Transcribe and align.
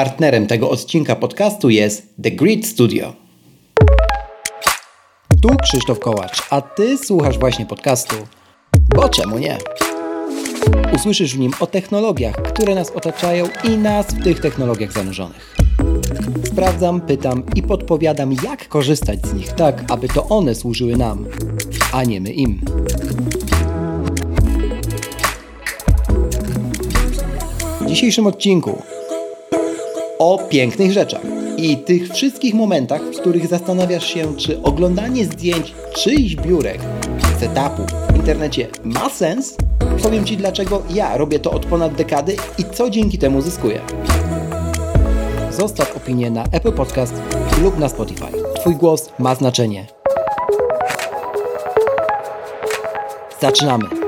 Partnerem 0.00 0.46
tego 0.46 0.70
odcinka 0.70 1.16
podcastu 1.16 1.70
jest 1.70 2.14
The 2.22 2.30
Grid 2.30 2.66
Studio. 2.66 3.12
Tu 5.42 5.48
Krzysztof 5.62 5.98
Kołacz, 5.98 6.42
a 6.50 6.60
Ty 6.60 6.98
słuchasz 6.98 7.38
właśnie 7.38 7.66
podcastu. 7.66 8.16
Bo 8.94 9.08
czemu 9.08 9.38
nie? 9.38 9.58
Usłyszysz 10.94 11.34
w 11.34 11.38
nim 11.38 11.52
o 11.60 11.66
technologiach, 11.66 12.34
które 12.34 12.74
nas 12.74 12.90
otaczają 12.90 13.48
i 13.64 13.70
nas 13.70 14.06
w 14.06 14.24
tych 14.24 14.40
technologiach 14.40 14.92
zanurzonych. 14.92 15.56
Sprawdzam, 16.44 17.00
pytam 17.00 17.42
i 17.54 17.62
podpowiadam, 17.62 18.32
jak 18.44 18.68
korzystać 18.68 19.26
z 19.26 19.34
nich 19.34 19.52
tak, 19.52 19.84
aby 19.90 20.08
to 20.08 20.28
one 20.28 20.54
służyły 20.54 20.96
nam, 20.96 21.26
a 21.92 22.04
nie 22.04 22.20
my 22.20 22.32
im. 22.32 22.60
W 27.80 27.86
dzisiejszym 27.86 28.26
odcinku 28.26 28.82
o 30.20 30.38
pięknych 30.38 30.92
rzeczach 30.92 31.20
i 31.56 31.76
tych 31.76 32.12
wszystkich 32.12 32.54
momentach, 32.54 33.02
w 33.02 33.20
których 33.20 33.46
zastanawiasz 33.46 34.06
się, 34.06 34.36
czy 34.36 34.62
oglądanie 34.62 35.24
zdjęć 35.24 35.74
czyichś 35.94 36.34
biurek, 36.34 36.80
setupu 37.40 37.82
w 38.12 38.16
internecie 38.16 38.68
ma 38.84 39.10
sens, 39.10 39.56
powiem 40.02 40.24
Ci 40.24 40.36
dlaczego 40.36 40.82
ja 40.90 41.16
robię 41.16 41.38
to 41.38 41.50
od 41.50 41.66
ponad 41.66 41.94
dekady 41.94 42.36
i 42.58 42.64
co 42.64 42.90
dzięki 42.90 43.18
temu 43.18 43.40
zyskuję. 43.40 43.80
Zostaw 45.50 45.96
opinię 45.96 46.30
na 46.30 46.44
Apple 46.52 46.72
Podcast 46.72 47.14
lub 47.62 47.78
na 47.78 47.88
Spotify. 47.88 48.32
Twój 48.60 48.76
głos 48.76 49.10
ma 49.18 49.34
znaczenie. 49.34 49.86
Zaczynamy. 53.40 53.99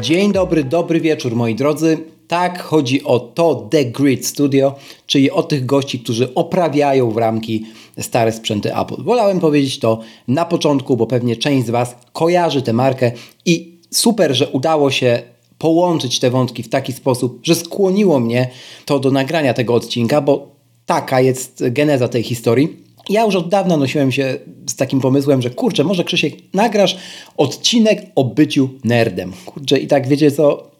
Dzień 0.00 0.32
dobry, 0.32 0.64
dobry 0.64 1.00
wieczór 1.00 1.36
moi 1.36 1.54
drodzy. 1.54 1.98
Tak, 2.28 2.62
chodzi 2.62 3.04
o 3.04 3.20
to 3.20 3.68
The 3.70 3.84
Grid 3.84 4.26
Studio, 4.26 4.74
czyli 5.06 5.30
o 5.30 5.42
tych 5.42 5.66
gości, 5.66 6.00
którzy 6.00 6.34
oprawiają 6.34 7.10
w 7.10 7.16
ramki 7.16 7.66
stare 8.00 8.32
sprzęty 8.32 8.76
Apple. 8.76 9.02
Wolałem 9.02 9.40
powiedzieć 9.40 9.78
to 9.78 10.00
na 10.28 10.44
początku, 10.44 10.96
bo 10.96 11.06
pewnie 11.06 11.36
część 11.36 11.66
z 11.66 11.70
Was 11.70 11.96
kojarzy 12.12 12.62
tę 12.62 12.72
markę 12.72 13.12
i 13.46 13.78
super, 13.90 14.34
że 14.34 14.48
udało 14.48 14.90
się 14.90 15.22
połączyć 15.58 16.20
te 16.20 16.30
wątki 16.30 16.62
w 16.62 16.68
taki 16.68 16.92
sposób, 16.92 17.40
że 17.42 17.54
skłoniło 17.54 18.20
mnie 18.20 18.50
to 18.84 18.98
do 18.98 19.10
nagrania 19.10 19.54
tego 19.54 19.74
odcinka, 19.74 20.20
bo 20.20 20.48
taka 20.86 21.20
jest 21.20 21.64
geneza 21.70 22.08
tej 22.08 22.22
historii. 22.22 22.87
Ja 23.08 23.24
już 23.24 23.34
od 23.34 23.48
dawna 23.48 23.76
nosiłem 23.76 24.12
się 24.12 24.38
z 24.66 24.76
takim 24.76 25.00
pomysłem, 25.00 25.42
że 25.42 25.50
kurczę, 25.50 25.84
może 25.84 26.04
Krzysiek, 26.04 26.34
nagrasz 26.54 26.96
odcinek 27.36 28.06
o 28.14 28.24
byciu 28.24 28.68
nerdem. 28.84 29.32
Kurczę, 29.46 29.78
i 29.78 29.86
tak 29.86 30.08
wiecie 30.08 30.30
co, 30.30 30.70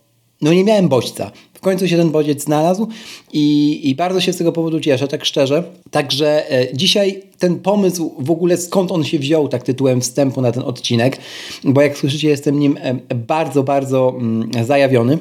no 0.40 0.52
nie 0.52 0.64
miałem 0.64 0.88
bodźca. 0.88 1.30
W 1.54 1.60
końcu 1.60 1.88
się 1.88 1.96
ten 1.96 2.10
bodziec 2.10 2.44
znalazł 2.44 2.88
i, 3.32 3.80
i 3.90 3.94
bardzo 3.94 4.20
się 4.20 4.32
z 4.32 4.36
tego 4.36 4.52
powodu 4.52 4.80
cieszę, 4.80 5.08
tak 5.08 5.24
szczerze. 5.24 5.62
Także 5.90 6.52
e, 6.52 6.76
dzisiaj 6.76 7.22
ten 7.38 7.58
pomysł, 7.60 8.14
w 8.18 8.30
ogóle 8.30 8.56
skąd 8.56 8.92
on 8.92 9.04
się 9.04 9.18
wziął, 9.18 9.48
tak 9.48 9.62
tytułem 9.62 10.00
wstępu 10.00 10.40
na 10.40 10.52
ten 10.52 10.62
odcinek, 10.62 11.18
bo 11.64 11.80
jak 11.80 11.98
słyszycie, 11.98 12.28
jestem 12.28 12.58
nim 12.58 12.78
e, 12.80 13.14
bardzo, 13.14 13.62
bardzo 13.62 14.14
mm, 14.18 14.66
zajawiony. 14.66 15.18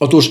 Otóż 0.00 0.30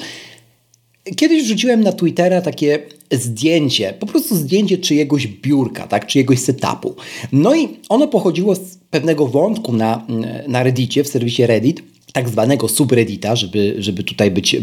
Kiedyś 1.16 1.44
wrzuciłem 1.44 1.82
na 1.82 1.92
Twittera 1.92 2.42
takie 2.42 2.80
zdjęcie, 3.12 3.94
po 4.00 4.06
prostu 4.06 4.36
zdjęcie 4.36 4.78
czyjegoś 4.78 5.28
biurka, 5.28 5.88
tak, 5.88 6.08
czyjegoś 6.08 6.40
setupu. 6.40 6.96
No 7.32 7.56
i 7.56 7.70
ono 7.90 8.08
pochodziło 8.08 8.56
z 8.56 8.78
pewnego 8.90 9.28
wątku 9.28 9.74
na, 9.74 10.08
na 10.48 10.64
Reddicie, 10.64 11.04
w 11.04 11.08
serwisie 11.08 11.46
Reddit, 11.46 11.84
tak 12.14 12.30
zwanego 12.30 12.68
subreddita, 12.68 13.36
żeby, 13.36 13.76
żeby 13.78 14.04
tutaj 14.04 14.32
być 14.32 14.56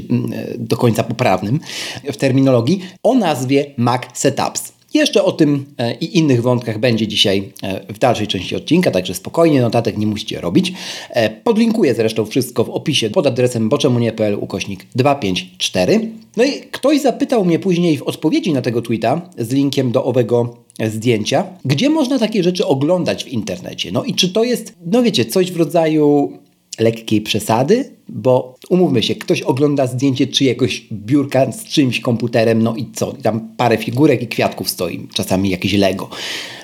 do 0.58 0.76
końca 0.76 1.02
poprawnym 1.02 1.60
w 2.04 2.16
terminologii, 2.16 2.80
o 3.02 3.14
nazwie 3.14 3.74
Mac 3.76 4.02
Setups. 4.14 4.72
Jeszcze 4.94 5.24
o 5.24 5.32
tym 5.32 5.64
e, 5.78 5.94
i 5.94 6.18
innych 6.18 6.42
wątkach 6.42 6.78
będzie 6.78 7.08
dzisiaj 7.08 7.52
e, 7.62 7.92
w 7.92 7.98
dalszej 7.98 8.26
części 8.26 8.56
odcinka, 8.56 8.90
także 8.90 9.14
spokojnie, 9.14 9.60
notatek 9.60 9.98
nie 9.98 10.06
musicie 10.06 10.40
robić. 10.40 10.72
E, 11.10 11.30
podlinkuję 11.30 11.94
zresztą 11.94 12.24
wszystko 12.24 12.64
w 12.64 12.70
opisie 12.70 13.10
pod 13.10 13.26
adresem 13.26 13.68
boczemunie.pl 13.68 14.34
ukośnik 14.40 14.86
254. 14.94 16.08
No 16.36 16.44
i 16.44 16.52
ktoś 16.52 17.00
zapytał 17.00 17.44
mnie 17.44 17.58
później 17.58 17.98
w 17.98 18.02
odpowiedzi 18.02 18.52
na 18.52 18.62
tego 18.62 18.82
tweeta 18.82 19.30
z 19.38 19.52
linkiem 19.52 19.92
do 19.92 20.04
owego 20.04 20.56
zdjęcia, 20.88 21.44
gdzie 21.64 21.90
można 21.90 22.18
takie 22.18 22.42
rzeczy 22.42 22.66
oglądać 22.66 23.24
w 23.24 23.28
internecie. 23.28 23.92
No 23.92 24.04
i 24.04 24.14
czy 24.14 24.28
to 24.28 24.44
jest, 24.44 24.74
no 24.86 25.02
wiecie, 25.02 25.24
coś 25.24 25.52
w 25.52 25.56
rodzaju 25.56 26.38
lekkiej 26.78 27.20
przesady, 27.20 27.90
bo 28.08 28.54
umówmy 28.70 29.02
się, 29.02 29.14
ktoś 29.14 29.42
ogląda 29.42 29.86
zdjęcie 29.86 30.26
czyjegoś 30.26 30.86
biurka 30.92 31.52
z 31.52 31.64
czymś 31.64 32.00
komputerem, 32.00 32.62
no 32.62 32.76
i 32.76 32.86
co? 32.94 33.12
Tam 33.12 33.48
parę 33.56 33.76
figurek 33.76 34.22
i 34.22 34.28
kwiatków 34.28 34.70
stoi, 34.70 35.06
czasami 35.14 35.50
jakieś 35.50 35.72
Lego. 35.72 36.08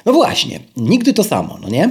No 0.06 0.12
właśnie, 0.12 0.60
nigdy 0.76 1.12
to 1.12 1.24
samo, 1.24 1.58
no 1.62 1.68
nie? 1.68 1.90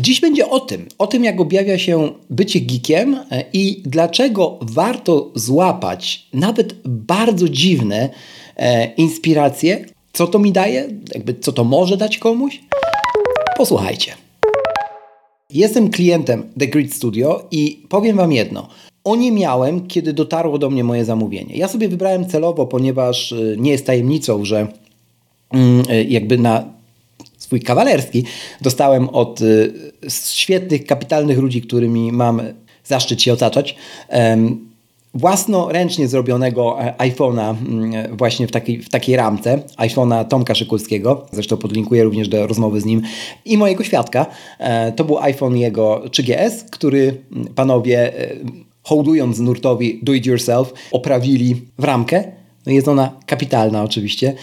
Dziś 0.00 0.20
będzie 0.20 0.48
o 0.48 0.60
tym, 0.60 0.86
o 0.98 1.06
tym 1.06 1.24
jak 1.24 1.40
objawia 1.40 1.78
się 1.78 2.12
bycie 2.30 2.60
geekiem 2.60 3.14
e, 3.30 3.44
i 3.52 3.82
dlaczego 3.86 4.58
warto 4.62 5.30
złapać 5.34 6.26
nawet 6.34 6.74
bardzo 6.84 7.48
dziwne 7.48 8.08
e, 8.56 8.86
inspiracje. 8.94 9.84
Co 10.12 10.26
to 10.26 10.38
mi 10.38 10.52
daje? 10.52 10.88
Jakby 11.14 11.34
co 11.34 11.52
to 11.52 11.64
może 11.64 11.96
dać 11.96 12.18
komuś? 12.18 12.60
Posłuchajcie. 13.56 14.27
Jestem 15.52 15.90
klientem 15.90 16.52
The 16.58 16.66
Grid 16.66 16.94
Studio 16.94 17.46
i 17.50 17.86
powiem 17.88 18.16
Wam 18.16 18.32
jedno. 18.32 18.68
O 19.04 19.16
nie 19.16 19.32
miałem, 19.32 19.86
kiedy 19.86 20.12
dotarło 20.12 20.58
do 20.58 20.70
mnie 20.70 20.84
moje 20.84 21.04
zamówienie. 21.04 21.56
Ja 21.56 21.68
sobie 21.68 21.88
wybrałem 21.88 22.26
celowo, 22.26 22.66
ponieważ 22.66 23.32
y, 23.32 23.56
nie 23.58 23.70
jest 23.70 23.86
tajemnicą, 23.86 24.44
że 24.44 24.66
mm, 25.50 25.90
y, 25.90 26.04
jakby 26.04 26.38
na 26.38 26.64
swój 27.38 27.60
kawalerski 27.60 28.24
dostałem 28.60 29.08
od 29.08 29.40
y, 29.40 29.72
świetnych, 30.08 30.86
kapitalnych 30.86 31.38
ludzi, 31.38 31.62
którymi 31.62 32.12
mam 32.12 32.42
zaszczyt 32.84 33.22
się 33.22 33.32
otaczać 33.32 33.76
własnoręcznie 35.18 36.08
zrobionego 36.08 36.80
e, 36.80 36.94
iPhone'a 36.98 37.54
mm, 37.66 38.16
właśnie 38.16 38.46
w 38.46 38.50
takiej, 38.50 38.82
w 38.82 38.88
takiej 38.88 39.16
ramce, 39.16 39.62
iPhone'a 39.76 40.24
Tomka 40.24 40.54
Szykulskiego, 40.54 41.26
zresztą 41.32 41.56
podlinkuję 41.56 42.04
również 42.04 42.28
do 42.28 42.46
rozmowy 42.46 42.80
z 42.80 42.84
nim, 42.84 43.02
i 43.44 43.58
mojego 43.58 43.84
świadka. 43.84 44.26
E, 44.58 44.92
to 44.92 45.04
był 45.04 45.18
iPhone 45.18 45.56
jego 45.56 46.02
3GS, 46.06 46.64
który 46.70 47.22
mm, 47.32 47.46
panowie 47.54 48.20
e, 48.20 48.34
hołdując 48.82 49.38
nurtowi 49.38 50.00
do 50.02 50.12
it 50.12 50.26
yourself 50.26 50.72
oprawili 50.92 51.54
w 51.78 51.84
ramkę. 51.84 52.24
No 52.66 52.72
jest 52.72 52.88
ona 52.88 53.12
kapitalna 53.26 53.82
oczywiście. 53.82 54.34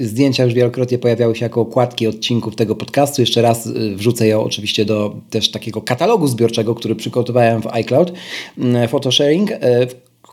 Zdjęcia 0.00 0.44
już 0.44 0.54
wielokrotnie 0.54 0.98
pojawiały 0.98 1.36
się 1.36 1.44
jako 1.44 1.60
okładki 1.60 2.06
odcinków 2.06 2.56
tego 2.56 2.76
podcastu. 2.76 3.22
Jeszcze 3.22 3.42
raz 3.42 3.68
wrzucę 3.94 4.26
ją 4.26 4.42
oczywiście 4.42 4.84
do 4.84 5.16
też 5.30 5.50
takiego 5.50 5.82
katalogu 5.82 6.26
zbiorczego, 6.26 6.74
który 6.74 6.96
przygotowałem 6.96 7.62
w 7.62 7.66
iCloud 7.66 8.12
mm, 8.58 8.88
Photosharing, 8.88 9.50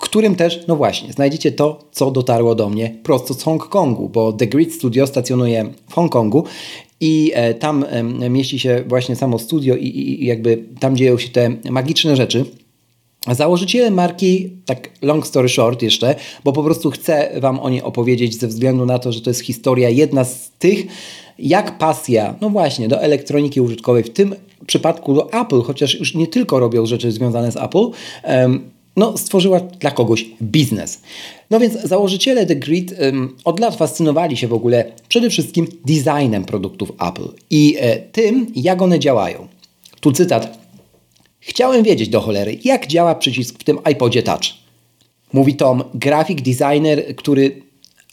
którym 0.01 0.35
też, 0.35 0.67
no 0.67 0.75
właśnie, 0.75 1.13
znajdziecie 1.13 1.51
to, 1.51 1.79
co 1.91 2.11
dotarło 2.11 2.55
do 2.55 2.69
mnie 2.69 2.95
prosto 3.03 3.33
z 3.33 3.43
Hongkongu, 3.43 4.09
bo 4.09 4.33
The 4.33 4.47
Grid 4.47 4.73
Studio 4.73 5.07
stacjonuje 5.07 5.73
w 5.89 5.93
Hongkongu 5.93 6.43
i 6.99 7.31
e, 7.35 7.53
tam 7.53 7.85
mieści 8.29 8.59
się 8.59 8.83
właśnie 8.87 9.15
samo 9.15 9.39
studio 9.39 9.75
i, 9.75 9.87
i, 9.87 10.25
jakby 10.25 10.63
tam 10.79 10.97
dzieją 10.97 11.17
się 11.17 11.29
te 11.29 11.49
magiczne 11.69 12.15
rzeczy. 12.15 12.45
Założyciele 13.27 13.91
marki, 13.91 14.49
tak 14.65 14.89
long 15.01 15.27
story 15.27 15.49
short 15.49 15.81
jeszcze, 15.81 16.15
bo 16.43 16.53
po 16.53 16.63
prostu 16.63 16.91
chcę 16.91 17.31
Wam 17.39 17.59
o 17.59 17.69
niej 17.69 17.81
opowiedzieć 17.81 18.39
ze 18.39 18.47
względu 18.47 18.85
na 18.85 18.99
to, 18.99 19.11
że 19.11 19.21
to 19.21 19.29
jest 19.29 19.41
historia 19.41 19.89
jedna 19.89 20.23
z 20.23 20.51
tych, 20.59 20.85
jak 21.39 21.77
pasja, 21.77 22.35
no 22.41 22.49
właśnie, 22.49 22.87
do 22.87 23.01
elektroniki 23.01 23.61
użytkowej, 23.61 24.03
w 24.03 24.09
tym 24.09 24.35
przypadku 24.67 25.13
do 25.13 25.33
Apple, 25.33 25.61
chociaż 25.61 25.99
już 25.99 26.15
nie 26.15 26.27
tylko 26.27 26.59
robią 26.59 26.85
rzeczy 26.85 27.11
związane 27.11 27.51
z 27.51 27.57
Apple, 27.57 27.89
no, 28.95 29.17
stworzyła 29.17 29.59
dla 29.59 29.91
kogoś 29.91 30.25
biznes. 30.41 31.01
No 31.49 31.59
więc 31.59 31.73
założyciele 31.73 32.45
The 32.45 32.55
Grid 32.55 32.95
um, 32.99 33.35
od 33.45 33.59
lat 33.59 33.75
fascynowali 33.75 34.37
się 34.37 34.47
w 34.47 34.53
ogóle 34.53 34.91
przede 35.07 35.29
wszystkim 35.29 35.67
designem 35.85 36.45
produktów 36.45 36.91
Apple 37.09 37.27
i 37.49 37.75
e, 37.79 37.97
tym, 37.97 38.47
jak 38.55 38.81
one 38.81 38.99
działają. 38.99 39.47
Tu 39.99 40.11
cytat. 40.11 40.61
Chciałem 41.39 41.83
wiedzieć 41.83 42.09
do 42.09 42.21
cholery, 42.21 42.59
jak 42.63 42.87
działa 42.87 43.15
przycisk 43.15 43.59
w 43.59 43.63
tym 43.63 43.79
iPodzie 43.91 44.23
Touch. 44.23 44.41
Mówi 45.33 45.55
Tom, 45.55 45.83
grafik, 45.93 46.41
designer, 46.41 47.15
który 47.15 47.61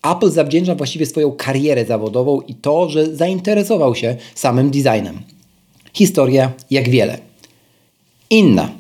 Apple 0.03 0.31
zawdzięcza 0.31 0.75
właściwie 0.75 1.07
swoją 1.07 1.33
karierę 1.33 1.85
zawodową 1.85 2.41
i 2.41 2.55
to, 2.55 2.89
że 2.89 3.17
zainteresował 3.17 3.95
się 3.95 4.17
samym 4.35 4.71
designem. 4.71 5.23
Historia 5.93 6.53
jak 6.71 6.89
wiele. 6.89 7.19
Inna 8.31 8.71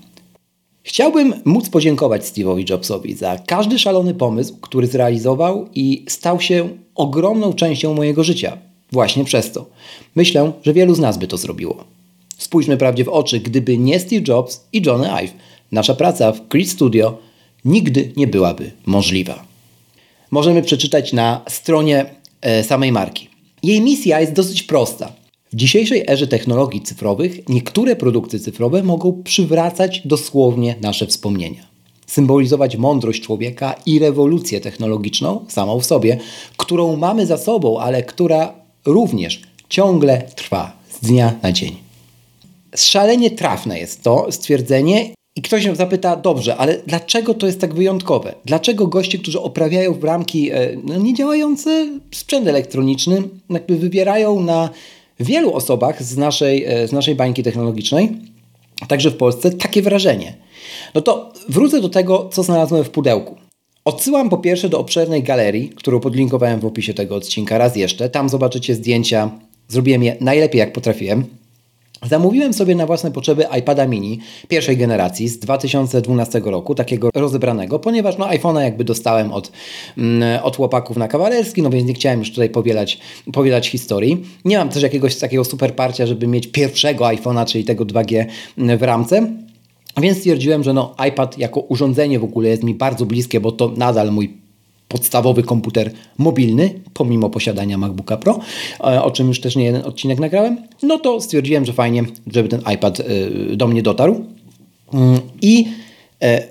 Chciałbym 0.88 1.34
móc 1.44 1.68
podziękować 1.68 2.22
Steve'owi 2.22 2.70
Jobsowi 2.70 3.14
za 3.14 3.38
każdy 3.46 3.78
szalony 3.78 4.14
pomysł, 4.14 4.56
który 4.60 4.86
zrealizował 4.86 5.68
i 5.74 6.04
stał 6.08 6.40
się 6.40 6.68
ogromną 6.94 7.52
częścią 7.52 7.94
mojego 7.94 8.24
życia. 8.24 8.58
Właśnie 8.92 9.24
przez 9.24 9.52
to. 9.52 9.66
Myślę, 10.14 10.52
że 10.62 10.72
wielu 10.72 10.94
z 10.94 10.98
nas 10.98 11.18
by 11.18 11.26
to 11.26 11.36
zrobiło. 11.36 11.84
Spójrzmy 12.38 12.76
prawdzie 12.76 13.04
w 13.04 13.08
oczy, 13.08 13.40
gdyby 13.40 13.78
nie 13.78 14.00
Steve 14.00 14.22
Jobs 14.28 14.64
i 14.72 14.82
Johnny 14.86 15.12
Ive, 15.12 15.32
nasza 15.72 15.94
praca 15.94 16.32
w 16.32 16.48
Creed 16.48 16.68
Studio 16.68 17.18
nigdy 17.64 18.12
nie 18.16 18.26
byłaby 18.26 18.70
możliwa. 18.86 19.44
Możemy 20.30 20.62
przeczytać 20.62 21.12
na 21.12 21.40
stronie 21.48 22.06
e, 22.40 22.64
samej 22.64 22.92
marki. 22.92 23.28
Jej 23.62 23.80
misja 23.80 24.20
jest 24.20 24.32
dosyć 24.32 24.62
prosta. 24.62 25.12
W 25.52 25.56
dzisiejszej 25.56 26.04
erze 26.08 26.26
technologii 26.26 26.82
cyfrowych 26.82 27.48
niektóre 27.48 27.96
produkty 27.96 28.40
cyfrowe 28.40 28.82
mogą 28.82 29.22
przywracać 29.22 30.02
dosłownie 30.04 30.74
nasze 30.80 31.06
wspomnienia. 31.06 31.66
Symbolizować 32.06 32.76
mądrość 32.76 33.22
człowieka 33.22 33.74
i 33.86 33.98
rewolucję 33.98 34.60
technologiczną 34.60 35.44
samą 35.48 35.80
w 35.80 35.86
sobie, 35.86 36.18
którą 36.56 36.96
mamy 36.96 37.26
za 37.26 37.38
sobą, 37.38 37.78
ale 37.78 38.02
która 38.02 38.54
również 38.86 39.42
ciągle 39.68 40.22
trwa 40.36 40.72
z 40.90 41.06
dnia 41.06 41.34
na 41.42 41.52
dzień. 41.52 41.76
Szalenie 42.76 43.30
trafne 43.30 43.78
jest 43.78 44.02
to 44.02 44.32
stwierdzenie 44.32 45.10
i 45.36 45.42
ktoś 45.42 45.62
się 45.62 45.76
zapyta, 45.76 46.16
dobrze, 46.16 46.56
ale 46.56 46.78
dlaczego 46.86 47.34
to 47.34 47.46
jest 47.46 47.60
tak 47.60 47.74
wyjątkowe? 47.74 48.34
Dlaczego 48.44 48.86
goście, 48.86 49.18
którzy 49.18 49.40
oprawiają 49.40 49.94
w 49.94 50.04
ramki 50.04 50.50
e, 50.50 50.76
no, 50.84 50.98
niedziałający 50.98 52.00
sprzęt 52.14 52.48
elektroniczny, 52.48 53.22
jakby 53.50 53.76
wybierają 53.76 54.40
na 54.40 54.70
wielu 55.20 55.52
osobach 55.52 56.02
z 56.02 56.16
naszej, 56.16 56.64
e, 56.64 56.88
z 56.88 56.92
naszej 56.92 57.14
bańki 57.14 57.42
technologicznej, 57.42 58.10
także 58.88 59.10
w 59.10 59.16
Polsce, 59.16 59.50
takie 59.50 59.82
wrażenie? 59.82 60.34
No 60.94 61.00
to 61.00 61.32
wrócę 61.48 61.80
do 61.80 61.88
tego, 61.88 62.28
co 62.32 62.42
znalazłem 62.42 62.84
w 62.84 62.90
pudełku. 62.90 63.36
Odsyłam 63.84 64.30
po 64.30 64.38
pierwsze 64.38 64.68
do 64.68 64.78
obszernej 64.80 65.22
galerii, 65.22 65.68
którą 65.68 66.00
podlinkowałem 66.00 66.60
w 66.60 66.64
opisie 66.64 66.94
tego 66.94 67.16
odcinka 67.16 67.58
raz 67.58 67.76
jeszcze. 67.76 68.08
Tam 68.08 68.28
zobaczycie 68.28 68.74
zdjęcia. 68.74 69.30
Zrobiłem 69.68 70.02
je 70.02 70.16
najlepiej 70.20 70.58
jak 70.58 70.72
potrafiłem. 70.72 71.24
Zamówiłem 72.06 72.52
sobie 72.52 72.74
na 72.74 72.86
własne 72.86 73.10
potrzeby 73.10 73.44
iPada 73.58 73.86
mini 73.86 74.18
pierwszej 74.48 74.76
generacji 74.76 75.28
z 75.28 75.38
2012 75.38 76.40
roku, 76.44 76.74
takiego 76.74 77.10
rozebranego, 77.14 77.78
ponieważ 77.78 78.18
no 78.18 78.26
iPhone'a 78.26 78.60
jakby 78.60 78.84
dostałem 78.84 79.32
od, 79.32 79.52
mm, 79.98 80.44
od 80.44 80.56
chłopaków 80.56 80.96
na 80.96 81.08
kawalerski, 81.08 81.62
no 81.62 81.70
więc 81.70 81.88
nie 81.88 81.94
chciałem 81.94 82.18
już 82.18 82.30
tutaj 82.30 82.50
powielać, 82.50 82.98
powielać 83.32 83.68
historii. 83.68 84.24
Nie 84.44 84.58
mam 84.58 84.68
też 84.68 84.82
jakiegoś 84.82 85.16
takiego 85.16 85.44
super 85.44 85.74
parcia, 85.74 86.06
żeby 86.06 86.26
mieć 86.26 86.46
pierwszego 86.46 87.04
iPhone'a, 87.04 87.44
czyli 87.44 87.64
tego 87.64 87.84
2G 87.84 88.26
w 88.78 88.82
ramce. 88.82 89.26
Więc 90.00 90.18
stwierdziłem, 90.18 90.62
że 90.62 90.72
no 90.72 90.94
iPad 91.08 91.38
jako 91.38 91.60
urządzenie 91.60 92.18
w 92.18 92.24
ogóle 92.24 92.48
jest 92.48 92.62
mi 92.62 92.74
bardzo 92.74 93.06
bliskie, 93.06 93.40
bo 93.40 93.52
to 93.52 93.72
nadal 93.76 94.12
mój 94.12 94.47
podstawowy 94.88 95.42
komputer 95.42 95.90
mobilny, 96.18 96.80
pomimo 96.94 97.30
posiadania 97.30 97.78
MacBooka 97.78 98.16
Pro, 98.16 98.40
e, 98.80 99.02
o 99.02 99.10
czym 99.10 99.28
już 99.28 99.40
też 99.40 99.56
nie 99.56 99.64
jeden 99.64 99.82
odcinek 99.82 100.18
nagrałem, 100.18 100.56
no 100.82 100.98
to 100.98 101.20
stwierdziłem, 101.20 101.64
że 101.64 101.72
fajnie, 101.72 102.04
żeby 102.32 102.48
ten 102.48 102.62
iPad 102.74 103.00
e, 103.00 103.04
do 103.56 103.66
mnie 103.66 103.82
dotarł. 103.82 104.24
Mm, 104.94 105.20
I 105.42 105.68
e, 106.22 106.42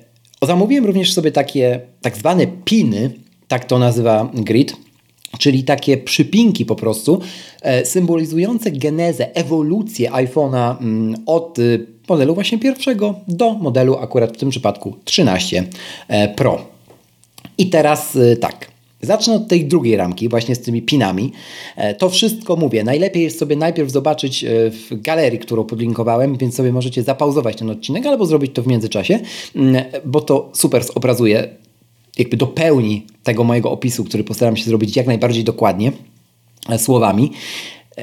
zamówiłem 0.41 0.85
również 0.85 1.13
sobie 1.13 1.31
takie 1.31 1.79
tak 2.01 2.17
zwane 2.17 2.47
piny, 2.65 3.11
tak 3.47 3.65
to 3.65 3.79
nazywa 3.79 4.31
Grid, 4.33 4.75
czyli 5.37 5.63
takie 5.63 5.97
przypinki 5.97 6.65
po 6.65 6.75
prostu, 6.75 7.21
symbolizujące 7.83 8.71
genezę, 8.71 9.35
ewolucję 9.35 10.11
iPhone'a 10.11 10.75
mm, 10.81 11.15
od 11.25 11.57
modelu 12.09 12.35
właśnie 12.35 12.59
pierwszego 12.59 13.15
do 13.27 13.53
modelu 13.53 13.97
akurat 13.97 14.33
w 14.33 14.37
tym 14.37 14.49
przypadku 14.49 14.95
13 15.05 15.63
Pro. 16.35 16.76
I 17.57 17.69
teraz 17.69 18.15
y, 18.15 18.37
tak. 18.37 18.77
Zacznę 19.01 19.35
od 19.35 19.47
tej 19.47 19.65
drugiej 19.65 19.97
ramki, 19.97 20.29
właśnie 20.29 20.55
z 20.55 20.59
tymi 20.59 20.81
pinami. 20.81 21.31
E, 21.75 21.95
to 21.95 22.09
wszystko 22.09 22.55
mówię. 22.55 22.83
Najlepiej 22.83 23.23
jest 23.23 23.39
sobie 23.39 23.55
najpierw 23.55 23.91
zobaczyć 23.91 24.43
e, 24.43 24.47
w 24.71 25.01
galerii, 25.01 25.39
którą 25.39 25.63
podlinkowałem, 25.63 26.37
więc 26.37 26.55
sobie 26.55 26.71
możecie 26.71 27.03
zapauzować 27.03 27.57
ten 27.57 27.69
odcinek 27.69 28.05
albo 28.05 28.25
zrobić 28.25 28.51
to 28.53 28.63
w 28.63 28.67
międzyczasie, 28.67 29.19
mm, 29.55 29.83
bo 30.05 30.21
to 30.21 30.49
super 30.53 30.83
zobrazuje, 30.83 31.49
jakby 32.17 32.37
dopełni 32.37 33.05
tego 33.23 33.43
mojego 33.43 33.71
opisu, 33.71 34.03
który 34.03 34.23
postaram 34.23 34.57
się 34.57 34.63
zrobić 34.63 34.95
jak 34.95 35.07
najbardziej 35.07 35.43
dokładnie 35.43 35.91
e, 36.69 36.79
słowami. 36.79 37.31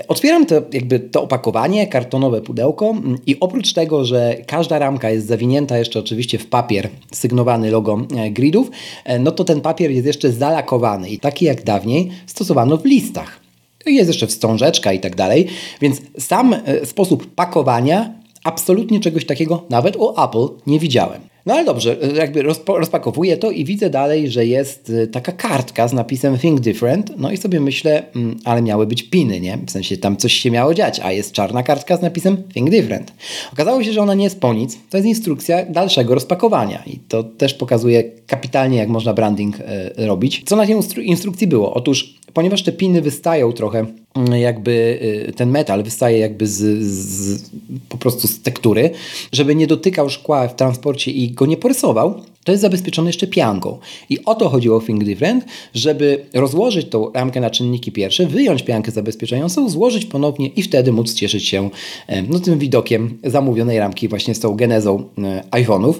Otwieram 0.08 0.46
to, 0.46 0.54
jakby 0.72 1.00
to 1.00 1.22
opakowanie, 1.22 1.86
kartonowe 1.86 2.42
pudełko 2.42 2.90
mm, 2.90 3.18
i 3.26 3.40
oprócz 3.40 3.72
tego, 3.72 4.04
że 4.04 4.36
każda 4.46 4.78
ramka 4.78 5.10
jest 5.10 5.26
zawinięta 5.26 5.78
jeszcze 5.78 5.98
oczywiście 5.98 6.38
w 6.38 6.46
papier 6.46 6.88
sygnowany 7.12 7.70
logo 7.70 8.00
e, 8.16 8.30
gridów, 8.30 8.70
e, 9.04 9.18
no 9.18 9.30
to 9.30 9.44
ten 9.44 9.60
papier 9.60 9.90
jest 9.90 10.06
jeszcze 10.06 10.32
zalakowany 10.32 11.10
i 11.10 11.18
taki 11.18 11.44
jak 11.44 11.64
dawniej 11.64 12.10
stosowano 12.26 12.76
w 12.76 12.84
listach. 12.84 13.40
Jest 13.86 14.08
jeszcze 14.08 14.26
wstążeczka 14.26 14.92
i 14.92 15.00
tak 15.00 15.16
dalej, 15.16 15.46
więc 15.80 16.02
sam 16.18 16.54
e, 16.54 16.86
sposób 16.86 17.34
pakowania 17.34 18.14
absolutnie 18.44 19.00
czegoś 19.00 19.26
takiego 19.26 19.64
nawet 19.70 19.96
u 19.96 20.22
Apple 20.22 20.48
nie 20.66 20.78
widziałem. 20.78 21.33
No 21.46 21.54
ale 21.54 21.64
dobrze, 21.64 21.96
jakby 22.14 22.42
rozpakowuję 22.66 23.36
to 23.36 23.50
i 23.50 23.64
widzę 23.64 23.90
dalej, 23.90 24.30
że 24.30 24.46
jest 24.46 24.90
y, 24.90 25.06
taka 25.06 25.32
kartka 25.32 25.88
z 25.88 25.92
napisem 25.92 26.38
Think 26.38 26.60
Different. 26.60 27.12
No 27.18 27.30
i 27.30 27.36
sobie 27.36 27.60
myślę, 27.60 28.02
mm, 28.16 28.36
ale 28.44 28.62
miały 28.62 28.86
być 28.86 29.02
piny, 29.02 29.40
nie? 29.40 29.58
W 29.66 29.70
sensie 29.70 29.96
tam 29.96 30.16
coś 30.16 30.32
się 30.32 30.50
miało 30.50 30.74
dziać, 30.74 31.00
a 31.00 31.12
jest 31.12 31.32
czarna 31.32 31.62
kartka 31.62 31.96
z 31.96 32.02
napisem 32.02 32.42
Think 32.54 32.70
Different. 32.70 33.12
Okazało 33.52 33.84
się, 33.84 33.92
że 33.92 34.02
ona 34.02 34.14
nie 34.14 34.24
jest 34.24 34.40
po 34.40 34.54
nic. 34.54 34.78
To 34.90 34.96
jest 34.96 35.08
instrukcja 35.08 35.66
dalszego 35.66 36.14
rozpakowania 36.14 36.82
i 36.86 36.98
to 36.98 37.22
też 37.22 37.54
pokazuje 37.54 38.04
kapitalnie, 38.26 38.78
jak 38.78 38.88
można 38.88 39.14
branding 39.14 39.56
y, 39.60 40.06
robić. 40.06 40.42
Co 40.46 40.56
na 40.56 40.66
tej 40.66 40.76
instrukcji 41.08 41.46
było? 41.46 41.74
Otóż 41.74 42.14
ponieważ 42.32 42.62
te 42.62 42.72
piny 42.72 43.02
wystają 43.02 43.52
trochę, 43.52 43.86
jakby 44.32 44.98
y, 45.28 45.32
ten 45.32 45.50
metal 45.50 45.82
wystaje 45.82 46.18
jakby 46.18 46.46
z, 46.46 46.82
z, 46.82 47.50
po 47.88 47.96
prostu 47.96 48.28
z 48.28 48.42
tektury, 48.42 48.90
żeby 49.32 49.54
nie 49.54 49.66
dotykał 49.66 50.10
szkła 50.10 50.48
w 50.48 50.56
transporcie 50.56 51.10
i 51.10 51.30
go 51.30 51.46
nie 51.46 51.56
porysował, 51.56 52.14
to 52.44 52.52
jest 52.52 52.62
zabezpieczone 52.62 53.08
jeszcze 53.08 53.26
pianką. 53.26 53.78
I 54.10 54.24
o 54.24 54.34
to 54.34 54.48
chodziło 54.48 54.80
w 54.80 54.86
Think 54.86 55.04
Different, 55.04 55.44
żeby 55.74 56.26
rozłożyć 56.34 56.88
tą 56.88 57.12
ramkę 57.12 57.40
na 57.40 57.50
czynniki 57.50 57.92
pierwsze, 57.92 58.26
wyjąć 58.26 58.62
piankę 58.62 58.90
zabezpieczającą, 58.90 59.68
złożyć 59.68 60.06
ponownie 60.06 60.46
i 60.48 60.62
wtedy 60.62 60.92
móc 60.92 61.14
cieszyć 61.14 61.48
się 61.48 61.70
no, 62.28 62.40
tym 62.40 62.58
widokiem 62.58 63.18
zamówionej 63.24 63.78
ramki 63.78 64.08
właśnie 64.08 64.34
z 64.34 64.40
tą 64.40 64.54
genezą 64.54 65.04
e, 65.18 65.44
iPhone'ów. 65.50 65.94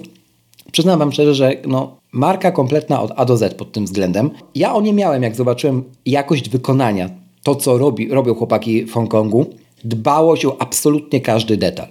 Przyznam 0.71 0.99
Wam 0.99 1.11
szczerze, 1.11 1.35
że 1.35 1.53
no, 1.67 1.97
marka 2.11 2.51
kompletna 2.51 3.01
od 3.01 3.11
A 3.15 3.25
do 3.25 3.37
Z 3.37 3.53
pod 3.53 3.71
tym 3.71 3.85
względem. 3.85 4.29
Ja 4.55 4.73
o 4.73 4.81
nie 4.81 4.93
miałem, 4.93 5.23
jak 5.23 5.35
zobaczyłem 5.35 5.83
jakość 6.05 6.49
wykonania, 6.49 7.09
to 7.45 7.55
co 7.55 7.77
robi, 7.77 8.09
robią 8.09 8.35
chłopaki 8.35 8.85
w 8.85 8.93
Hongkongu. 8.93 9.45
Dbało 9.83 10.35
się 10.35 10.47
o 10.47 10.61
absolutnie 10.61 11.21
każdy 11.21 11.57
detal. 11.57 11.87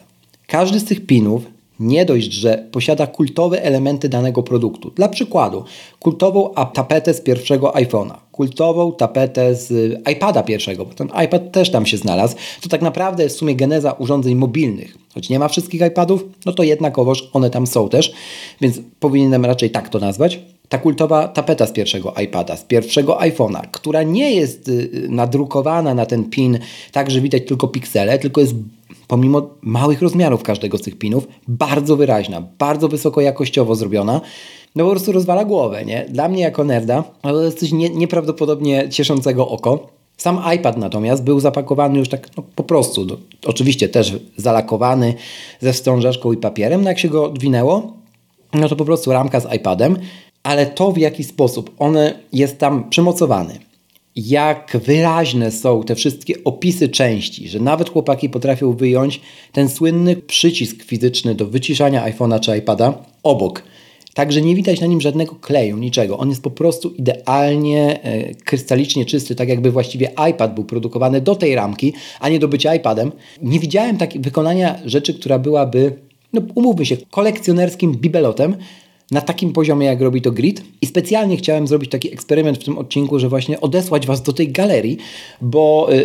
Każdy 0.46 0.80
z 0.80 0.84
tych 0.84 1.06
pinów 1.06 1.42
nie 1.80 2.04
dość, 2.04 2.32
że 2.32 2.66
posiada 2.72 3.06
kultowe 3.06 3.62
elementy 3.62 4.08
danego 4.08 4.42
produktu. 4.42 4.90
Dla 4.90 5.08
przykładu, 5.08 5.64
kultową 6.00 6.54
tapetę 6.72 7.14
z 7.14 7.20
pierwszego 7.20 7.70
iPhone'a, 7.70 8.14
kultową 8.32 8.92
tapetę 8.92 9.54
z 9.54 9.98
iPada 10.12 10.42
pierwszego, 10.42 10.84
bo 10.84 10.94
ten 10.94 11.08
iPad 11.24 11.52
też 11.52 11.70
tam 11.70 11.86
się 11.86 11.96
znalazł. 11.96 12.36
To 12.60 12.68
tak 12.68 12.82
naprawdę 12.82 13.22
jest 13.22 13.36
w 13.36 13.38
sumie 13.38 13.56
geneza 13.56 13.92
urządzeń 13.92 14.34
mobilnych. 14.34 14.98
Choć 15.14 15.28
nie 15.28 15.38
ma 15.38 15.48
wszystkich 15.48 15.80
iPadów, 15.80 16.24
no 16.46 16.52
to 16.52 16.62
jednakowoż 16.62 17.30
one 17.32 17.50
tam 17.50 17.66
są 17.66 17.88
też, 17.88 18.12
więc 18.60 18.80
powinienem 19.00 19.44
raczej 19.44 19.70
tak 19.70 19.88
to 19.88 19.98
nazwać. 19.98 20.40
Ta 20.68 20.78
kultowa 20.78 21.28
tapeta 21.28 21.66
z 21.66 21.72
pierwszego 21.72 22.14
iPada, 22.22 22.56
z 22.56 22.64
pierwszego 22.64 23.18
iPhone'a, 23.18 23.60
która 23.72 24.02
nie 24.02 24.34
jest 24.34 24.68
y, 24.68 25.06
nadrukowana 25.08 25.94
na 25.94 26.06
ten 26.06 26.30
pin 26.30 26.58
tak, 26.92 27.10
że 27.10 27.20
widać 27.20 27.42
tylko 27.46 27.68
piksele, 27.68 28.18
tylko 28.18 28.40
jest 28.40 28.54
pomimo 29.08 29.50
małych 29.62 30.02
rozmiarów 30.02 30.42
każdego 30.42 30.78
z 30.78 30.82
tych 30.82 30.98
pinów, 30.98 31.28
bardzo 31.48 31.96
wyraźna, 31.96 32.42
bardzo 32.58 32.88
wysoko 32.88 33.20
jakościowo 33.20 33.74
zrobiona, 33.74 34.20
no 34.74 34.84
po 34.84 34.90
prostu 34.90 35.12
rozwala 35.12 35.44
głowę, 35.44 35.84
nie? 35.84 36.06
Dla 36.08 36.28
mnie 36.28 36.42
jako 36.42 36.64
nerda, 36.64 37.04
to 37.22 37.44
jest 37.44 37.60
coś 37.60 37.72
nie, 37.72 37.90
nieprawdopodobnie 37.90 38.88
cieszącego 38.88 39.48
oko. 39.48 39.88
Sam 40.16 40.40
iPad 40.56 40.76
natomiast 40.76 41.24
był 41.24 41.40
zapakowany 41.40 41.98
już 41.98 42.08
tak 42.08 42.36
no, 42.36 42.42
po 42.54 42.64
prostu, 42.64 43.04
do, 43.04 43.18
oczywiście 43.46 43.88
też 43.88 44.12
zalakowany 44.36 45.14
ze 45.60 45.72
wstążeczką 45.72 46.32
i 46.32 46.36
papierem, 46.36 46.82
no 46.82 46.88
jak 46.88 46.98
się 46.98 47.08
go 47.08 47.24
odwinęło, 47.24 47.92
no 48.54 48.68
to 48.68 48.76
po 48.76 48.84
prostu 48.84 49.12
ramka 49.12 49.40
z 49.40 49.54
iPadem, 49.54 49.96
ale 50.44 50.66
to 50.66 50.92
w 50.92 50.98
jaki 50.98 51.24
sposób 51.24 51.70
on 51.78 51.96
jest 52.32 52.58
tam 52.58 52.90
przymocowany, 52.90 53.58
jak 54.16 54.76
wyraźne 54.84 55.50
są 55.50 55.82
te 55.82 55.94
wszystkie 55.94 56.34
opisy 56.44 56.88
części, 56.88 57.48
że 57.48 57.60
nawet 57.60 57.90
chłopaki 57.90 58.28
potrafią 58.28 58.72
wyjąć 58.72 59.20
ten 59.52 59.68
słynny 59.68 60.16
przycisk 60.16 60.82
fizyczny 60.82 61.34
do 61.34 61.46
wyciszania 61.46 62.10
iPhone'a 62.10 62.40
czy 62.40 62.58
iPada 62.58 63.04
obok. 63.22 63.62
Także 64.14 64.42
nie 64.42 64.54
widać 64.54 64.80
na 64.80 64.86
nim 64.86 65.00
żadnego 65.00 65.34
kleju, 65.34 65.76
niczego. 65.76 66.18
On 66.18 66.28
jest 66.28 66.42
po 66.42 66.50
prostu 66.50 66.90
idealnie 66.90 68.02
e, 68.02 68.34
krystalicznie 68.34 69.04
czysty, 69.04 69.34
tak 69.34 69.48
jakby 69.48 69.70
właściwie 69.70 70.10
iPad 70.30 70.54
był 70.54 70.64
produkowany 70.64 71.20
do 71.20 71.34
tej 71.34 71.54
ramki, 71.54 71.92
a 72.20 72.28
nie 72.28 72.38
do 72.38 72.48
bycia 72.48 72.74
iPadem. 72.74 73.12
Nie 73.42 73.60
widziałem 73.60 73.96
tak 73.96 74.20
wykonania 74.20 74.78
rzeczy, 74.84 75.14
która 75.14 75.38
byłaby, 75.38 75.92
no 76.32 76.42
umówmy 76.54 76.86
się, 76.86 76.96
kolekcjonerskim 77.10 77.92
bibelotem, 77.92 78.56
na 79.10 79.20
takim 79.20 79.52
poziomie, 79.52 79.86
jak 79.86 80.00
robi 80.00 80.22
to 80.22 80.32
Grid. 80.32 80.62
I 80.82 80.86
specjalnie 80.86 81.36
chciałem 81.36 81.66
zrobić 81.66 81.90
taki 81.90 82.12
eksperyment 82.12 82.58
w 82.58 82.64
tym 82.64 82.78
odcinku, 82.78 83.18
że 83.18 83.28
właśnie 83.28 83.60
odesłać 83.60 84.06
Was 84.06 84.22
do 84.22 84.32
tej 84.32 84.52
galerii, 84.52 84.98
bo 85.40 85.88
yy, 85.90 85.96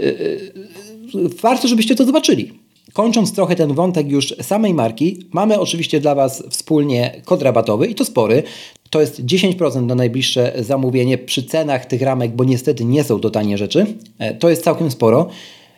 yy, 1.13 1.29
warto, 1.41 1.67
żebyście 1.67 1.95
to 1.95 2.05
zobaczyli. 2.05 2.53
Kończąc 2.93 3.33
trochę 3.33 3.55
ten 3.55 3.73
wątek 3.73 4.11
już 4.11 4.35
samej 4.41 4.73
marki, 4.73 5.27
mamy 5.31 5.59
oczywiście 5.59 5.99
dla 5.99 6.15
Was 6.15 6.43
wspólnie 6.49 7.21
kod 7.25 7.41
rabatowy 7.41 7.87
i 7.87 7.95
to 7.95 8.05
spory. 8.05 8.43
To 8.89 9.01
jest 9.01 9.25
10% 9.25 9.81
na 9.81 9.95
najbliższe 9.95 10.53
zamówienie 10.59 11.17
przy 11.17 11.43
cenach 11.43 11.85
tych 11.85 12.01
ramek, 12.01 12.31
bo 12.31 12.43
niestety 12.43 12.85
nie 12.85 13.03
są 13.03 13.19
to 13.19 13.29
tanie 13.29 13.57
rzeczy. 13.57 13.85
E, 14.19 14.33
to 14.33 14.49
jest 14.49 14.63
całkiem 14.63 14.91
sporo. 14.91 15.29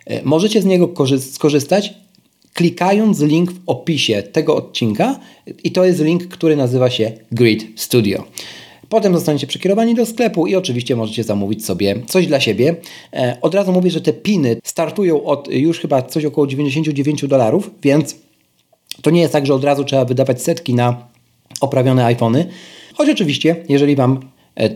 E, 0.06 0.24
możecie 0.24 0.62
z 0.62 0.66
niego 0.66 0.94
skorzystać 1.20 1.94
klikając 2.54 3.20
link 3.20 3.52
w 3.52 3.60
opisie 3.68 4.24
tego 4.24 4.56
odcinka 4.56 5.20
i 5.64 5.72
to 5.72 5.86
jest 5.86 6.02
link, 6.02 6.28
który 6.28 6.56
nazywa 6.56 6.90
się 6.90 7.12
Grid 7.32 7.68
Studio. 7.76 8.24
Potem 8.90 9.14
zostaniecie 9.14 9.48
przekierowani 9.48 9.96
do 9.96 10.06
sklepu 10.06 10.48
i 10.48 10.56
oczywiście 10.56 10.96
możecie 10.96 11.24
zamówić 11.24 11.66
sobie 11.66 11.96
coś 12.08 12.28
dla 12.28 12.40
siebie. 12.40 12.76
E, 13.14 13.38
od 13.42 13.56
razu 13.56 13.72
mówię, 13.72 13.92
że 13.92 14.02
te 14.02 14.14
piny 14.14 14.62
startują 14.64 15.24
od 15.24 15.48
już 15.52 15.80
chyba 15.80 16.02
coś 16.02 16.26
około 16.26 16.48
99 16.48 17.28
dolarów, 17.28 17.72
więc 17.84 18.16
to 19.02 19.10
nie 19.10 19.22
jest 19.22 19.34
tak, 19.34 19.46
że 19.46 19.54
od 19.54 19.64
razu 19.64 19.84
trzeba 19.84 20.06
wydawać 20.06 20.42
setki 20.42 20.74
na 20.74 21.08
oprawione 21.62 22.06
iPhony. 22.06 22.46
Choć 22.94 23.10
oczywiście, 23.10 23.56
jeżeli 23.70 23.96
Wam 23.96 24.20
e, 24.60 24.70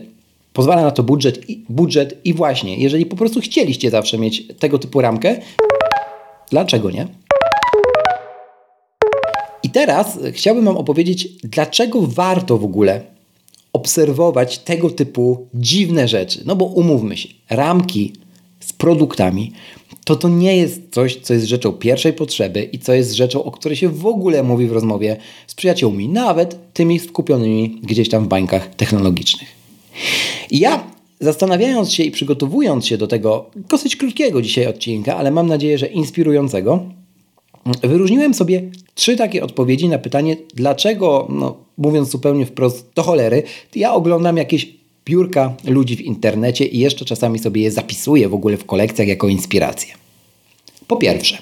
pozwala 0.52 0.82
na 0.82 0.90
to 0.90 1.02
budżet 1.02 1.50
i, 1.50 1.64
budżet 1.68 2.20
i 2.24 2.34
właśnie, 2.34 2.76
jeżeli 2.76 3.06
po 3.06 3.16
prostu 3.16 3.40
chcieliście 3.40 3.90
zawsze 3.90 4.18
mieć 4.18 4.42
tego 4.58 4.78
typu 4.78 5.00
ramkę, 5.00 5.36
dlaczego 6.50 6.90
nie? 6.90 7.06
Teraz 9.76 10.18
chciałbym 10.32 10.64
Wam 10.64 10.76
opowiedzieć, 10.76 11.28
dlaczego 11.44 12.02
warto 12.02 12.58
w 12.58 12.64
ogóle 12.64 13.00
obserwować 13.72 14.58
tego 14.58 14.90
typu 14.90 15.46
dziwne 15.54 16.08
rzeczy. 16.08 16.42
No 16.46 16.56
bo 16.56 16.64
umówmy 16.64 17.16
się, 17.16 17.28
ramki 17.50 18.12
z 18.60 18.72
produktami 18.72 19.52
to 20.04 20.16
to 20.16 20.28
nie 20.28 20.56
jest 20.56 20.82
coś, 20.90 21.16
co 21.16 21.34
jest 21.34 21.46
rzeczą 21.46 21.72
pierwszej 21.72 22.12
potrzeby 22.12 22.62
i 22.72 22.78
co 22.78 22.94
jest 22.94 23.12
rzeczą, 23.12 23.44
o 23.44 23.50
której 23.50 23.76
się 23.76 23.88
w 23.88 24.06
ogóle 24.06 24.42
mówi 24.42 24.66
w 24.66 24.72
rozmowie 24.72 25.16
z 25.46 25.54
przyjaciółmi, 25.54 26.08
nawet 26.08 26.72
tymi 26.72 26.98
skupionymi 26.98 27.80
gdzieś 27.82 28.08
tam 28.08 28.24
w 28.24 28.28
bańkach 28.28 28.74
technologicznych. 28.74 29.48
I 30.50 30.58
ja 30.58 30.84
zastanawiając 31.20 31.92
się 31.92 32.02
i 32.02 32.10
przygotowując 32.10 32.86
się 32.86 32.98
do 32.98 33.06
tego 33.06 33.50
dosyć 33.68 33.96
krótkiego 33.96 34.42
dzisiaj 34.42 34.66
odcinka, 34.66 35.16
ale 35.16 35.30
mam 35.30 35.46
nadzieję, 35.46 35.78
że 35.78 35.86
inspirującego, 35.86 36.96
wyróżniłem 37.82 38.34
sobie 38.34 38.62
trzy 38.94 39.16
takie 39.16 39.44
odpowiedzi 39.44 39.88
na 39.88 39.98
pytanie, 39.98 40.36
dlaczego, 40.54 41.26
no, 41.30 41.56
mówiąc 41.78 42.10
zupełnie 42.10 42.46
wprost, 42.46 42.90
do 42.94 43.02
cholery, 43.02 43.42
ja 43.74 43.94
oglądam 43.94 44.36
jakieś 44.36 44.76
biurka 45.04 45.54
ludzi 45.64 45.96
w 45.96 46.00
internecie 46.00 46.66
i 46.66 46.78
jeszcze 46.78 47.04
czasami 47.04 47.38
sobie 47.38 47.62
je 47.62 47.70
zapisuję 47.70 48.28
w 48.28 48.34
ogóle 48.34 48.56
w 48.56 48.64
kolekcjach 48.64 49.08
jako 49.08 49.28
inspirację. 49.28 49.94
Po 50.86 50.96
pierwsze, 50.96 51.38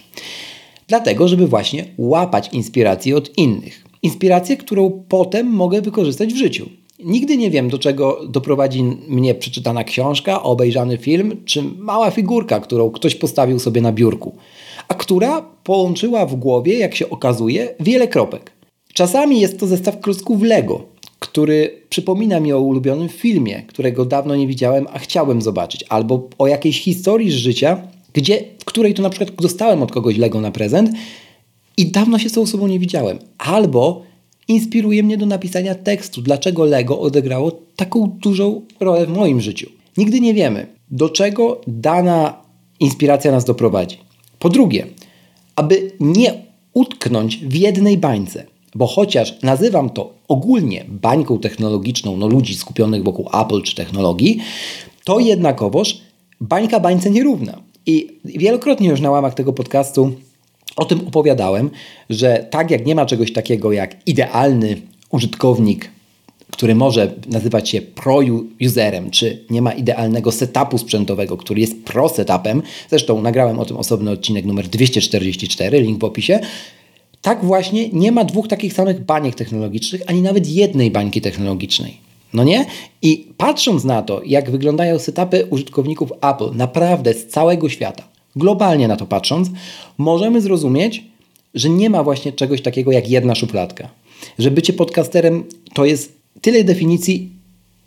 dlatego, 0.89 1.29
żeby 1.29 1.47
właśnie 1.47 1.85
łapać 1.99 2.49
inspirację 2.53 3.17
od 3.17 3.39
innych. 3.39 3.85
Inspirację, 4.03 4.57
którą 4.57 5.05
potem 5.09 5.47
mogę 5.47 5.83
wykorzystać 5.83 6.33
w 6.33 6.37
życiu. 6.37 6.69
Nigdy 7.05 7.37
nie 7.37 7.51
wiem, 7.51 7.69
do 7.69 7.79
czego 7.79 8.21
doprowadzi 8.29 8.83
mnie 9.09 9.35
przeczytana 9.35 9.85
książka, 9.85 10.43
obejrzany 10.43 10.99
film, 10.99 11.37
czy 11.45 11.63
mała 11.63 12.11
figurka, 12.11 12.61
którą 12.61 12.91
ktoś 12.91 13.15
postawił 13.15 13.59
sobie 13.59 13.81
na 13.81 13.93
biurku, 13.93 14.37
a 14.89 14.95
która 14.95 15.43
połączyła 15.43 16.27
w 16.27 16.35
głowie, 16.35 16.79
jak 16.79 16.95
się 16.95 17.11
okazuje, 17.11 17.75
wiele 17.81 18.09
kropek. 18.09 18.51
Czasami 18.95 19.41
jest 19.41 19.61
to 19.61 19.67
zestaw 19.67 20.01
klocków 20.01 20.43
Lego, 20.43 20.85
który 21.19 21.83
przypomina 21.89 22.41
mi 22.41 22.53
o 22.53 22.61
ulubionym 22.61 23.09
filmie, 23.09 23.63
którego 23.67 24.05
dawno 24.05 24.37
nie 24.37 24.47
widziałem, 24.47 24.87
a 24.93 24.99
chciałem 24.99 25.43
zobaczyć, 25.43 25.85
albo 25.89 26.29
o 26.39 26.47
jakiejś 26.47 26.83
historii 26.83 27.31
z 27.31 27.35
życia, 27.35 27.83
gdzie, 28.13 28.45
w 28.59 28.65
której 28.65 28.95
to 28.95 29.03
na 29.03 29.11
przykład 29.11 29.43
dostałem 29.43 29.83
od 29.83 29.93
kogoś 29.93 30.17
Lego 30.17 30.41
na 30.41 30.51
prezent 30.51 30.91
i 31.77 31.87
dawno 31.87 32.19
się 32.19 32.29
z 32.29 32.33
tą 32.33 32.41
osobą 32.41 32.67
nie 32.67 32.79
widziałem, 32.79 33.19
albo 33.39 34.03
inspiruje 34.49 35.03
mnie 35.03 35.17
do 35.17 35.27
napisania 35.27 35.75
tekstu, 35.75 36.23
dlaczego 36.23 36.65
Lego 36.65 37.01
odegrało 37.01 37.53
taką 37.77 38.17
dużą 38.23 38.63
rolę 38.81 39.07
w 39.07 39.17
moim 39.17 39.41
życiu. 39.41 39.71
Nigdy 39.97 40.21
nie 40.21 40.35
wiemy, 40.35 40.67
do 40.91 41.09
czego 41.09 41.61
dana 41.67 42.43
inspiracja 42.81 43.33
nas 43.33 43.45
doprowadzi. 43.45 44.04
Po 44.45 44.51
drugie, 44.51 44.87
aby 45.57 45.93
nie 46.01 46.43
utknąć 46.73 47.37
w 47.37 47.55
jednej 47.55 47.99
bańce, 47.99 48.47
bo 48.75 48.87
chociaż 48.87 49.43
nazywam 49.43 49.91
to 49.91 50.15
ogólnie 50.29 50.85
bańką 50.89 51.39
technologiczną, 51.39 52.17
no 52.17 52.29
ludzi 52.29 52.55
skupionych 52.55 53.05
wokół 53.05 53.29
Apple 53.43 53.63
czy 53.63 53.75
technologii, 53.75 54.39
to 55.05 55.19
jednakowoż 55.21 56.01
bańka 56.41 56.81
bańce 56.81 57.11
nierówna. 57.11 57.61
I 57.87 58.21
wielokrotnie 58.25 58.89
już 58.89 59.01
na 59.01 59.11
łamach 59.11 59.35
tego 59.35 59.53
podcastu 59.53 60.13
o 60.77 60.85
tym 60.85 61.01
opowiadałem, 61.09 61.71
że 62.11 62.47
tak 62.51 62.71
jak 62.71 62.87
nie 62.87 62.95
ma 62.95 63.07
czegoś 63.07 63.33
takiego 63.33 63.73
jak 63.73 64.09
idealny 64.09 64.77
użytkownik, 65.11 65.91
który 66.55 66.75
może 66.75 67.15
nazywać 67.31 67.69
się 67.69 67.83
pro-userem, 67.83 69.11
czy 69.11 69.45
nie 69.51 69.63
ma 69.63 69.73
idealnego 69.73 70.33
setupu 70.33 70.79
sprzętowego, 70.79 71.37
który 71.37 71.61
jest 71.61 71.85
pro-setupem, 71.85 72.63
zresztą 72.91 73.23
nagrałem 73.23 73.59
o 73.59 73.65
tym 73.65 73.77
osobny 73.77 74.11
odcinek 74.11 74.45
numer 74.45 74.69
244, 74.69 75.81
link 75.81 76.01
w 76.01 76.05
opisie, 76.05 76.41
tak 77.23 77.45
właśnie 77.45 77.89
nie 77.89 78.13
ma 78.13 78.25
dwóch 78.25 78.49
takich 78.49 78.73
samych 78.73 79.05
baniek 79.05 79.35
technologicznych, 79.35 80.03
ani 80.07 80.23
nawet 80.23 80.49
jednej 80.49 80.91
bańki 80.91 81.21
technologicznej. 81.21 81.97
No 82.35 82.45
nie? 82.45 82.67
I 83.03 83.29
patrząc 83.37 83.85
na 83.85 84.03
to, 84.03 84.23
jak 84.27 84.51
wyglądają 84.51 84.99
setupy 84.99 85.47
użytkowników 85.51 86.13
Apple 86.23 86.57
naprawdę 86.57 87.15
z 87.15 87.27
całego 87.27 87.69
świata, 87.69 88.09
globalnie 88.37 88.89
na 88.89 88.97
to 88.97 89.07
patrząc, 89.07 89.51
możemy 89.99 90.41
zrozumieć, 90.41 91.05
że 91.55 91.69
nie 91.69 91.91
ma 91.91 92.03
właśnie 92.03 92.33
czegoś 92.33 92.63
takiego 92.63 92.93
jak 92.93 93.11
jedna 93.11 93.35
szufladka. 93.35 93.89
Że 94.39 94.51
bycie 94.51 94.73
podcasterem 94.73 95.45
to 95.75 95.85
jest 95.85 96.24
tyle 96.41 96.65
definicji, 96.65 97.31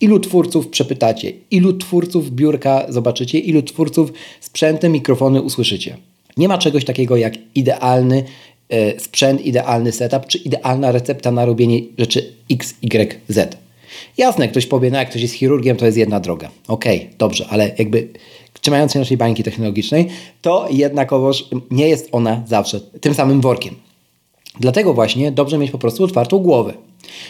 ilu 0.01 0.20
twórców 0.20 0.68
przepytacie, 0.68 1.34
ilu 1.51 1.74
twórców 1.74 2.32
biurka 2.32 2.86
zobaczycie, 2.89 3.39
ilu 3.39 3.62
twórców 3.62 4.13
sprzętem, 4.42 4.92
mikrofony 4.92 5.42
usłyszycie. 5.42 5.98
Nie 6.38 6.48
ma 6.48 6.58
czegoś 6.58 6.86
takiego 6.86 7.18
jak 7.18 7.34
idealny 7.56 8.24
e, 8.70 9.00
sprzęt, 9.00 9.46
idealny 9.46 9.92
setup, 9.92 10.25
czy 10.25 10.38
idealna 10.38 10.92
recepta 10.92 11.32
na 11.32 11.46
robienie 11.46 11.82
rzeczy 11.98 12.34
X, 12.51 12.75
Y, 12.82 13.22
Z. 13.27 13.58
Jasne, 14.18 14.48
ktoś 14.48 14.66
powie, 14.66 14.92
no 14.92 14.98
jak 14.98 15.10
ktoś 15.10 15.22
jest 15.22 15.34
chirurgiem, 15.34 15.77
to 15.77 15.86
jest 15.86 15.98
jedna 15.98 16.20
droga. 16.20 16.51
Okej, 16.68 16.98
okay, 16.98 17.10
dobrze, 17.18 17.48
ale 17.50 17.72
jakby 17.77 18.08
trzymając 18.62 18.94
się 18.94 19.00
naszej 19.00 19.18
bańki 19.18 19.44
technologicznej, 19.44 20.08
to 20.42 20.68
jednakowoż 20.72 21.46
nie 21.72 21.89
jest 21.89 22.10
ona 22.12 22.44
zawsze 22.48 22.82
tym 22.82 23.13
samym 23.13 23.42
workiem. 23.42 23.75
Dlatego 24.60 24.94
właśnie 24.94 25.32
dobrze 25.32 25.58
mieć 25.58 25.72
po 25.72 25.77
prostu 25.77 26.04
otwartą 26.04 26.39
głowę. 26.39 26.74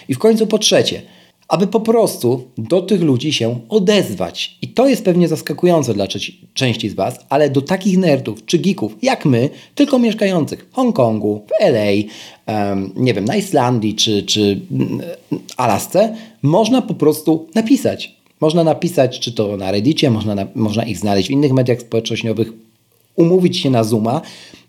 I 0.09 0.13
w 0.13 0.19
końcu 0.19 0.47
po 0.47 0.57
trzecie, 0.57 1.01
aby 1.47 1.67
po 1.67 1.79
prostu 1.79 2.43
do 2.57 2.81
tych 2.81 3.01
ludzi 3.01 3.33
się 3.33 3.59
odezwać. 3.69 4.57
I 4.61 4.67
to 4.67 4.87
jest 4.87 5.05
pewnie 5.05 5.27
zaskakujące 5.27 5.93
dla 5.93 6.07
części 6.53 6.89
z 6.89 6.93
Was, 6.93 7.19
ale 7.29 7.49
do 7.49 7.61
takich 7.61 7.97
nerdów 7.97 8.45
czy 8.45 8.59
geeków 8.59 8.95
jak 9.01 9.25
my, 9.25 9.49
tylko 9.75 9.99
mieszkających 9.99 10.67
w 10.71 10.75
Hongkongu, 10.75 11.45
w 11.47 11.63
LA, 11.63 11.91
um, 12.47 12.91
nie 12.95 13.13
wiem, 13.13 13.25
na 13.25 13.35
Islandii 13.35 13.95
czy, 13.95 14.23
czy 14.23 14.59
mm, 14.71 15.01
Alasce, 15.57 16.15
można 16.41 16.81
po 16.81 16.93
prostu 16.93 17.47
napisać. 17.55 18.17
Można 18.41 18.63
napisać, 18.63 19.19
czy 19.19 19.31
to 19.31 19.57
na 19.57 19.71
Reddicie, 19.71 20.09
można, 20.09 20.35
na, 20.35 20.47
można 20.55 20.83
ich 20.83 20.97
znaleźć 20.97 21.27
w 21.27 21.31
innych 21.31 21.53
mediach 21.53 21.81
społecznościowych, 21.81 22.53
umówić 23.17 23.57
się 23.57 23.69
na 23.69 23.83
Zooma, 23.83 24.21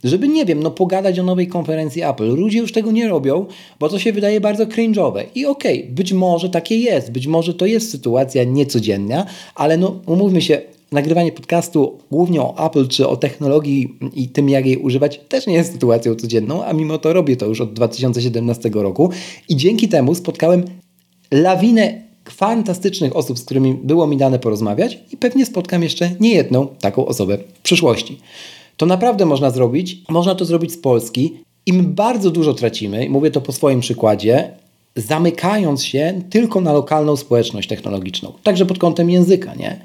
żeby, 0.05 0.29
nie 0.29 0.45
wiem, 0.45 0.63
no 0.63 0.71
pogadać 0.71 1.19
o 1.19 1.23
nowej 1.23 1.49
konferencji 1.49 2.03
Apple. 2.03 2.35
Ludzie 2.35 2.59
już 2.59 2.73
tego 2.73 2.93
nie 2.93 3.09
robią, 3.09 3.47
bo 3.81 3.89
to 3.89 3.99
się 3.99 4.13
wydaje 4.13 4.41
bardzo 4.41 4.67
cringe'owe. 4.67 5.25
I 5.35 5.47
okej, 5.47 5.79
okay, 5.83 5.95
być 5.95 6.13
może 6.13 6.51
takie 6.51 6.79
jest, 6.79 7.13
być 7.13 7.27
może 7.27 7.55
to 7.55 7.67
jest 7.67 7.91
sytuacja 7.91 8.45
niecodzienna, 8.45 9.27
ale 9.55 9.77
no 9.77 10.01
umówmy 10.07 10.43
się, 10.43 10.61
nagrywanie 10.93 11.33
podcastu 11.33 11.99
głównie 12.11 12.43
o 12.43 12.67
Apple 12.67 12.89
czy 12.89 13.09
o 13.09 13.17
technologii 13.17 13.99
i 14.15 14.29
tym, 14.29 14.49
jak 14.49 14.67
jej 14.67 14.77
używać, 14.77 15.21
też 15.29 15.47
nie 15.47 15.55
jest 15.55 15.73
sytuacją 15.73 16.15
codzienną, 16.15 16.65
a 16.65 16.73
mimo 16.73 16.99
to 16.99 17.13
robię 17.13 17.37
to 17.37 17.47
już 17.47 17.61
od 17.61 17.73
2017 17.73 18.71
roku 18.75 19.11
i 19.49 19.57
dzięki 19.57 19.89
temu 19.89 20.15
spotkałem 20.15 20.65
lawinę 21.31 22.08
fantastycznych 22.31 23.17
osób, 23.17 23.39
z 23.39 23.45
którymi 23.45 23.75
było 23.75 24.07
mi 24.07 24.17
dane 24.17 24.39
porozmawiać 24.39 24.99
i 25.13 25.17
pewnie 25.17 25.47
spotkam 25.47 25.83
jeszcze 25.83 26.11
niejedną 26.21 26.67
taką 26.67 27.07
osobę 27.07 27.39
w 27.39 27.61
przyszłości. 27.63 28.19
To 28.77 28.87
naprawdę 28.87 29.27
można 29.27 29.51
zrobić. 29.51 30.03
Można 30.09 30.35
to 30.35 30.45
zrobić 30.45 30.73
z 30.73 30.79
Polski 30.79 31.37
i 31.67 31.73
my 31.73 31.83
bardzo 31.83 32.31
dużo 32.31 32.55
tracimy, 32.55 33.11
mówię 33.11 33.31
to 33.31 33.41
po 33.41 33.53
swoim 33.53 33.81
przykładzie, 33.81 34.51
zamykając 34.97 35.85
się 35.85 36.23
tylko 36.31 36.61
na 36.61 36.73
lokalną 36.73 37.17
społeczność 37.17 37.69
technologiczną, 37.69 38.33
także 38.43 38.67
pod 38.67 38.79
kątem 38.79 39.11
języka, 39.11 39.55
nie? 39.55 39.81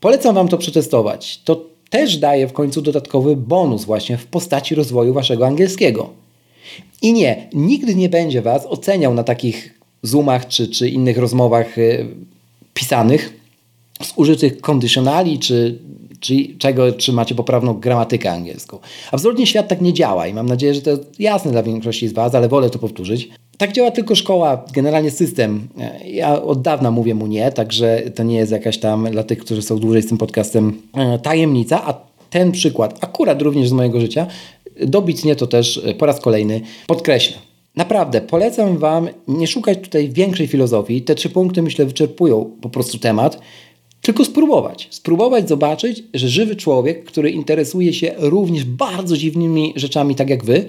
Polecam 0.00 0.34
Wam 0.34 0.48
to 0.48 0.58
przetestować. 0.58 1.40
To 1.44 1.64
też 1.90 2.16
daje 2.16 2.48
w 2.48 2.52
końcu 2.52 2.82
dodatkowy 2.82 3.36
bonus 3.36 3.84
właśnie 3.84 4.18
w 4.18 4.26
postaci 4.26 4.74
rozwoju 4.74 5.14
Waszego 5.14 5.46
angielskiego. 5.46 6.10
I 7.02 7.12
nie, 7.12 7.48
nigdy 7.52 7.94
nie 7.94 8.08
będzie 8.08 8.42
Was 8.42 8.66
oceniał 8.66 9.14
na 9.14 9.24
takich 9.24 9.81
Zoomach 10.02 10.48
czy, 10.48 10.68
czy 10.68 10.88
innych 10.88 11.18
rozmowach 11.18 11.78
y, 11.78 12.06
pisanych 12.74 13.40
z 14.02 14.12
użytych 14.16 14.60
kondycjonali 14.60 15.38
czy, 15.38 15.78
czy 16.20 16.34
czego, 16.58 16.92
czy 16.92 17.12
macie 17.12 17.34
poprawną 17.34 17.74
gramatykę 17.74 18.32
angielską. 18.32 18.78
Absolutnie 19.12 19.46
świat 19.46 19.68
tak 19.68 19.80
nie 19.80 19.92
działa 19.92 20.26
i 20.26 20.34
mam 20.34 20.46
nadzieję, 20.46 20.74
że 20.74 20.82
to 20.82 20.90
jest 20.90 21.20
jasne 21.20 21.52
dla 21.52 21.62
większości 21.62 22.08
z 22.08 22.12
Was, 22.12 22.34
ale 22.34 22.48
wolę 22.48 22.70
to 22.70 22.78
powtórzyć. 22.78 23.28
Tak 23.58 23.72
działa 23.72 23.90
tylko 23.90 24.14
szkoła, 24.14 24.64
generalnie 24.72 25.10
system. 25.10 25.68
Ja 26.04 26.42
od 26.42 26.62
dawna 26.62 26.90
mówię 26.90 27.14
mu 27.14 27.26
nie, 27.26 27.52
także 27.52 28.02
to 28.14 28.22
nie 28.22 28.36
jest 28.36 28.52
jakaś 28.52 28.78
tam 28.78 29.10
dla 29.10 29.22
tych, 29.22 29.38
którzy 29.38 29.62
są 29.62 29.78
dłużej 29.78 30.02
z 30.02 30.06
tym 30.06 30.18
podcastem 30.18 30.82
e, 30.94 31.18
tajemnica, 31.18 31.86
a 31.86 31.94
ten 32.30 32.52
przykład, 32.52 33.04
akurat 33.04 33.42
również 33.42 33.68
z 33.68 33.72
mojego 33.72 34.00
życia, 34.00 34.26
dobitnie 34.80 35.36
to 35.36 35.46
też 35.46 35.80
e, 35.84 35.94
po 35.94 36.06
raz 36.06 36.20
kolejny 36.20 36.60
podkreślę. 36.86 37.51
Naprawdę, 37.76 38.20
polecam 38.20 38.78
Wam 38.78 39.08
nie 39.28 39.46
szukać 39.46 39.78
tutaj 39.82 40.08
większej 40.08 40.46
filozofii. 40.46 41.02
Te 41.02 41.14
trzy 41.14 41.30
punkty, 41.30 41.62
myślę, 41.62 41.86
wyczerpują 41.86 42.50
po 42.60 42.70
prostu 42.70 42.98
temat. 42.98 43.40
Tylko 44.02 44.24
spróbować. 44.24 44.88
Spróbować 44.90 45.48
zobaczyć, 45.48 46.04
że 46.14 46.28
żywy 46.28 46.56
człowiek, 46.56 47.04
który 47.04 47.30
interesuje 47.30 47.92
się 47.92 48.14
również 48.18 48.64
bardzo 48.64 49.16
dziwnymi 49.16 49.72
rzeczami, 49.76 50.14
tak 50.14 50.30
jak 50.30 50.44
Wy, 50.44 50.64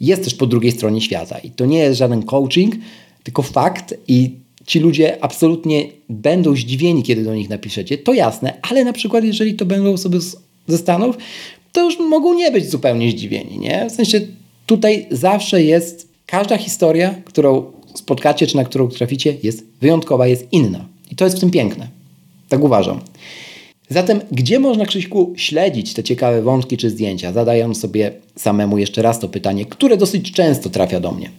jest 0.00 0.24
też 0.24 0.34
po 0.34 0.46
drugiej 0.46 0.72
stronie 0.72 1.00
świata. 1.00 1.38
I 1.38 1.50
to 1.50 1.66
nie 1.66 1.78
jest 1.78 1.98
żaden 1.98 2.22
coaching, 2.22 2.74
tylko 3.22 3.42
fakt 3.42 3.94
i 4.08 4.30
ci 4.66 4.80
ludzie 4.80 5.24
absolutnie 5.24 5.86
będą 6.08 6.56
zdziwieni, 6.56 7.02
kiedy 7.02 7.24
do 7.24 7.34
nich 7.34 7.48
napiszecie. 7.48 7.98
To 7.98 8.14
jasne, 8.14 8.58
ale 8.70 8.84
na 8.84 8.92
przykład 8.92 9.24
jeżeli 9.24 9.54
to 9.54 9.64
będą 9.64 9.92
osoby 9.92 10.18
ze 10.66 10.78
Stanów, 10.78 11.16
to 11.72 11.84
już 11.84 11.98
mogą 11.98 12.34
nie 12.34 12.50
być 12.50 12.70
zupełnie 12.70 13.10
zdziwieni, 13.10 13.58
nie? 13.58 13.86
W 13.90 13.92
sensie 13.92 14.20
tutaj 14.66 15.06
zawsze 15.10 15.62
jest, 15.62 16.05
każda 16.26 16.56
historia, 16.56 17.14
którą 17.24 17.72
spotkacie, 17.94 18.46
czy 18.46 18.56
na 18.56 18.64
którą 18.64 18.88
traficie, 18.88 19.36
jest 19.42 19.64
wyjątkowa, 19.80 20.26
jest 20.26 20.52
inna. 20.52 20.88
I 21.10 21.16
to 21.16 21.24
jest 21.24 21.36
w 21.36 21.40
tym 21.40 21.50
piękne. 21.50 21.88
Tak 22.48 22.64
uważam. 22.64 23.00
Zatem, 23.88 24.20
gdzie 24.32 24.58
można, 24.58 24.86
Krzyśku, 24.86 25.32
śledzić 25.36 25.94
te 25.94 26.02
ciekawe 26.02 26.42
wątki 26.42 26.76
czy 26.76 26.90
zdjęcia, 26.90 27.32
zadając 27.32 27.80
sobie 27.80 28.12
samemu 28.36 28.78
jeszcze 28.78 29.02
raz 29.02 29.18
to 29.18 29.28
pytanie, 29.28 29.66
które 29.66 29.96
dosyć 29.96 30.32
często 30.32 30.70
trafia 30.70 31.00
do 31.00 31.12
mnie. 31.12 31.30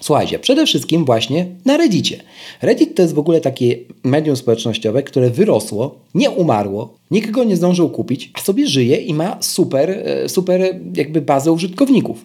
Słuchajcie, 0.00 0.38
przede 0.38 0.66
wszystkim 0.66 1.04
właśnie 1.04 1.46
na 1.64 1.76
Reddicie. 1.76 2.22
Reddit 2.62 2.94
to 2.94 3.02
jest 3.02 3.14
w 3.14 3.18
ogóle 3.18 3.40
takie 3.40 3.78
medium 4.04 4.36
społecznościowe, 4.36 5.02
które 5.02 5.30
wyrosło, 5.30 5.94
nie 6.14 6.30
umarło, 6.30 6.94
nikt 7.10 7.30
go 7.30 7.44
nie 7.44 7.56
zdążył 7.56 7.90
kupić, 7.90 8.30
a 8.34 8.40
sobie 8.40 8.66
żyje 8.66 8.96
i 8.96 9.14
ma 9.14 9.36
super, 9.40 9.90
e, 9.90 10.28
super 10.28 10.80
jakby 10.96 11.20
bazę 11.20 11.52
użytkowników. 11.52 12.24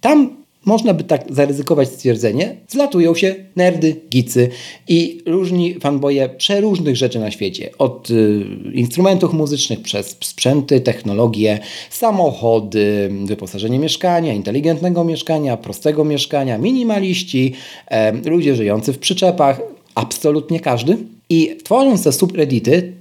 Tam 0.00 0.41
można 0.64 0.94
by 0.94 1.04
tak 1.04 1.24
zaryzykować 1.30 1.88
stwierdzenie, 1.88 2.56
zlatują 2.68 3.14
się 3.14 3.34
nerdy, 3.56 3.96
gicy 4.10 4.48
i 4.88 5.18
różni 5.26 5.74
fanboje 5.80 6.28
przeróżnych 6.28 6.96
rzeczy 6.96 7.18
na 7.18 7.30
świecie. 7.30 7.70
Od 7.78 8.10
y, 8.10 8.44
instrumentów 8.74 9.32
muzycznych 9.32 9.82
przez 9.82 10.16
sprzęty, 10.20 10.80
technologie, 10.80 11.58
samochody, 11.90 13.10
wyposażenie 13.24 13.78
mieszkania, 13.78 14.32
inteligentnego 14.32 15.04
mieszkania, 15.04 15.56
prostego 15.56 16.04
mieszkania, 16.04 16.58
minimaliści, 16.58 17.52
e, 17.88 18.12
ludzie 18.30 18.56
żyjący 18.56 18.92
w 18.92 18.98
przyczepach, 18.98 19.60
absolutnie 19.94 20.60
każdy. 20.60 20.96
I 21.28 21.56
tworząc 21.64 22.04
te 22.04 22.12
subreddity, 22.12 22.92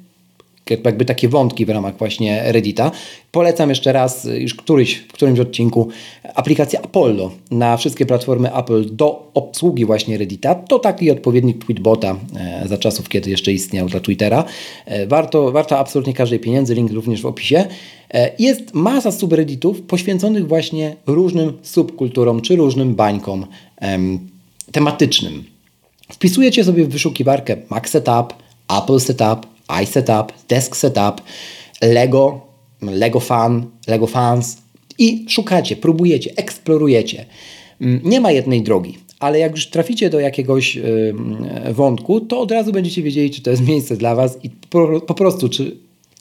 jakby 0.70 1.06
takie 1.06 1.30
wątki 1.30 1.65
w 1.65 1.70
ramach 1.70 1.98
właśnie 1.98 2.51
Reddita. 2.51 2.91
Polecam 3.32 3.70
jeszcze 3.70 3.91
raz, 3.91 4.27
już 4.38 4.56
któryś, 4.56 4.96
w 4.96 5.13
którymś 5.13 5.39
odcinku, 5.39 5.88
aplikację 6.36 6.80
Apollo 6.82 7.32
na 7.51 7.77
wszystkie 7.77 8.06
platformy 8.06 8.56
Apple 8.56 8.96
do 8.96 9.32
obsługi 9.34 9.86
właśnie 9.86 10.18
Reddita. 10.18 10.56
To 10.56 10.80
taki 10.80 11.12
odpowiednik 11.12 11.65
tweetbota 11.65 12.15
e, 12.36 12.68
za 12.68 12.77
czasów, 12.77 13.10
kiedy 13.10 13.30
jeszcze 13.30 13.51
istniał 13.51 13.88
dla 13.88 14.00
Twittera. 14.00 14.44
E, 14.86 15.08
warto, 15.08 15.51
warto 15.51 15.80
absolutnie 15.80 16.13
każdej 16.13 16.39
pieniędzy, 16.39 16.75
link 16.75 16.91
również 16.91 17.22
w 17.22 17.25
opisie. 17.25 17.65
E, 18.13 18.32
jest 18.39 18.74
masa 18.74 19.12
subredditów 19.12 19.82
poświęconych 19.82 20.48
właśnie 20.48 20.96
różnym 21.08 21.53
subkulturom 21.62 22.41
czy 22.41 22.56
różnym 22.56 22.96
bańkom 22.96 23.46
tematycznym. 24.72 25.44
Wpisujecie 26.13 26.63
sobie 26.63 26.86
w 26.86 26.89
wyszukiwarkę 26.89 27.58
Mac 27.70 27.89
Setup, 27.89 28.34
Apple 28.77 29.00
Setup, 29.00 29.50
iSetup, 29.83 30.33
Desk 30.47 30.75
Setup, 30.75 31.21
Lego, 31.81 32.41
Lego 32.81 33.19
Fan, 33.19 33.65
Lego 33.88 34.07
Fans 34.07 34.57
i 34.97 35.25
szukacie, 35.29 35.75
próbujecie, 35.75 36.31
eksplorujecie. 36.36 37.25
Mm, 37.81 38.01
nie 38.03 38.21
ma 38.21 38.31
jednej 38.31 38.62
drogi, 38.62 38.97
ale 39.19 39.39
jak 39.39 39.51
już 39.51 39.69
traficie 39.69 40.10
do 40.10 40.19
jakiegoś 40.19 40.79
wątku, 41.71 42.21
to 42.21 42.39
od 42.39 42.51
razu 42.51 42.71
będziecie 42.71 43.03
wiedzieli, 43.03 43.31
czy 43.31 43.41
to 43.41 43.51
jest 43.51 43.67
miejsce 43.67 43.97
dla 43.97 44.15
Was 44.15 44.38
i 44.43 44.49
po, 44.49 45.01
po 45.01 45.13
prostu, 45.13 45.49
czy 45.49 45.77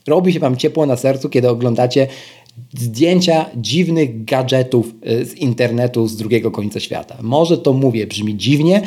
robi 0.06 0.32
się 0.32 0.40
Wam 0.40 0.56
ciepło 0.56 0.86
na 0.86 0.96
sercu, 0.96 1.28
kiedy 1.28 1.48
oglądacie 1.48 2.06
zdjęcia 2.78 3.46
dziwnych 3.56 4.24
gadżetów 4.24 4.94
y, 5.10 5.24
z 5.24 5.34
internetu 5.34 6.08
z 6.08 6.16
drugiego 6.16 6.50
końca 6.50 6.80
świata. 6.80 7.16
Może 7.22 7.58
to 7.58 7.72
mówię, 7.72 8.06
brzmi 8.06 8.36
dziwnie, 8.36 8.82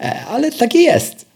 e, 0.00 0.20
ale 0.20 0.52
takie 0.52 0.78
jest. 0.78 1.27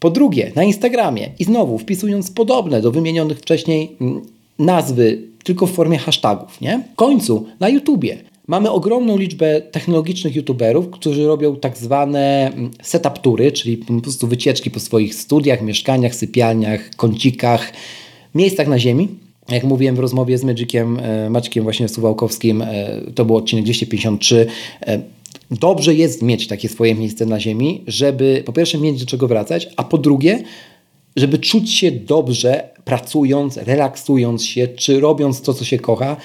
Po 0.00 0.10
drugie, 0.10 0.52
na 0.56 0.64
Instagramie 0.64 1.30
i 1.38 1.44
znowu 1.44 1.78
wpisując 1.78 2.30
podobne 2.30 2.80
do 2.80 2.92
wymienionych 2.92 3.38
wcześniej 3.38 3.96
mm, 4.00 4.22
nazwy, 4.58 5.22
tylko 5.44 5.66
w 5.66 5.72
formie 5.72 5.98
hashtagów, 5.98 6.60
nie? 6.60 6.82
W 6.92 6.96
końcu 6.96 7.46
na 7.60 7.68
YouTubie 7.68 8.16
mamy 8.46 8.70
ogromną 8.70 9.18
liczbę 9.18 9.60
technologicznych 9.60 10.36
YouTuberów, 10.36 10.90
którzy 10.90 11.26
robią 11.26 11.56
tak 11.56 11.76
zwane 11.76 12.52
mm, 12.54 12.70
setup 12.82 13.18
tury, 13.18 13.52
czyli 13.52 13.76
po 13.76 14.00
prostu 14.00 14.26
wycieczki 14.26 14.70
po 14.70 14.80
swoich 14.80 15.14
studiach, 15.14 15.62
mieszkaniach, 15.62 16.14
sypialniach, 16.14 16.90
kącikach, 16.96 17.72
miejscach 18.34 18.68
na 18.68 18.78
ziemi. 18.78 19.08
Jak 19.48 19.64
mówiłem 19.64 19.96
w 19.96 19.98
rozmowie 19.98 20.38
z 20.38 20.44
Magiciem, 20.44 20.98
e, 20.98 21.30
Maćkiem 21.30 21.64
właśnie 21.64 21.88
Suwałkowskim, 21.88 22.62
e, 22.62 23.00
to 23.14 23.24
był 23.24 23.36
odcinek 23.36 23.64
253, 23.64 24.46
dobrze 25.50 25.94
jest 25.94 26.22
mieć 26.22 26.46
takie 26.46 26.68
swoje 26.68 26.94
miejsce 26.94 27.26
na 27.26 27.40
ziemi, 27.40 27.84
żeby 27.86 28.42
po 28.46 28.52
pierwsze 28.52 28.78
mieć 28.78 29.00
do 29.00 29.06
czego 29.06 29.28
wracać, 29.28 29.68
a 29.76 29.84
po 29.84 29.98
drugie, 29.98 30.42
żeby 31.16 31.38
czuć 31.38 31.74
się 31.74 31.90
dobrze, 31.90 32.68
pracując, 32.84 33.56
relaksując 33.56 34.44
się, 34.44 34.68
czy 34.68 35.00
robiąc 35.00 35.40
to, 35.40 35.54
co 35.54 35.64
się 35.64 35.78
kocha, 35.78 36.16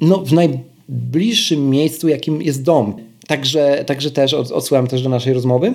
no, 0.00 0.18
w 0.18 0.32
najbliższym 0.32 1.70
miejscu, 1.70 2.08
jakim 2.08 2.42
jest 2.42 2.62
dom. 2.62 2.94
Także, 3.26 3.84
także 3.86 4.10
też 4.10 4.34
odsyłam 4.34 4.86
też 4.86 5.02
do 5.02 5.08
naszej 5.08 5.32
rozmowy. 5.32 5.74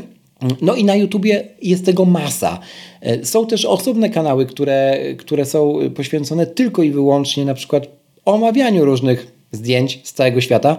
No 0.61 0.75
i 0.75 0.83
na 0.83 0.95
YouTubie 0.95 1.47
jest 1.61 1.85
tego 1.85 2.05
masa. 2.05 2.59
E, 3.01 3.25
są 3.25 3.47
też 3.47 3.65
osobne 3.65 4.09
kanały, 4.09 4.45
które, 4.45 4.99
które 5.17 5.45
są 5.45 5.79
poświęcone 5.95 6.47
tylko 6.47 6.83
i 6.83 6.91
wyłącznie 6.91 7.45
na 7.45 7.53
przykład 7.53 7.87
omawianiu 8.25 8.85
różnych 8.85 9.34
zdjęć 9.51 9.99
z 10.03 10.13
całego 10.13 10.41
świata 10.41 10.77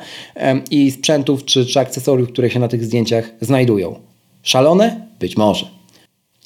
i 0.70 0.90
sprzętów 0.90 1.44
czy, 1.44 1.66
czy 1.66 1.80
akcesoriów, 1.80 2.28
które 2.28 2.50
się 2.50 2.60
na 2.60 2.68
tych 2.68 2.84
zdjęciach 2.84 3.30
znajdują. 3.40 4.00
Szalone? 4.42 5.06
Być 5.20 5.36
może. 5.36 5.66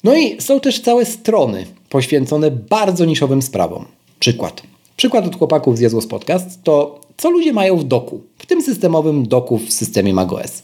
No 0.03 0.17
i 0.17 0.41
są 0.41 0.59
też 0.59 0.79
całe 0.79 1.05
strony 1.05 1.65
poświęcone 1.89 2.51
bardzo 2.51 3.05
niszowym 3.05 3.41
sprawom. 3.41 3.85
Przykład. 4.19 4.63
Przykład 4.97 5.25
od 5.25 5.35
chłopaków 5.35 5.77
z 5.77 5.81
Jezłos 5.81 6.07
Podcast 6.07 6.63
to 6.63 7.01
co 7.17 7.29
ludzie 7.29 7.53
mają 7.53 7.77
w 7.77 7.83
doku, 7.83 8.21
w 8.37 8.45
tym 8.45 8.61
systemowym 8.61 9.27
doku 9.27 9.57
w 9.57 9.71
systemie 9.71 10.13
macOS. 10.13 10.63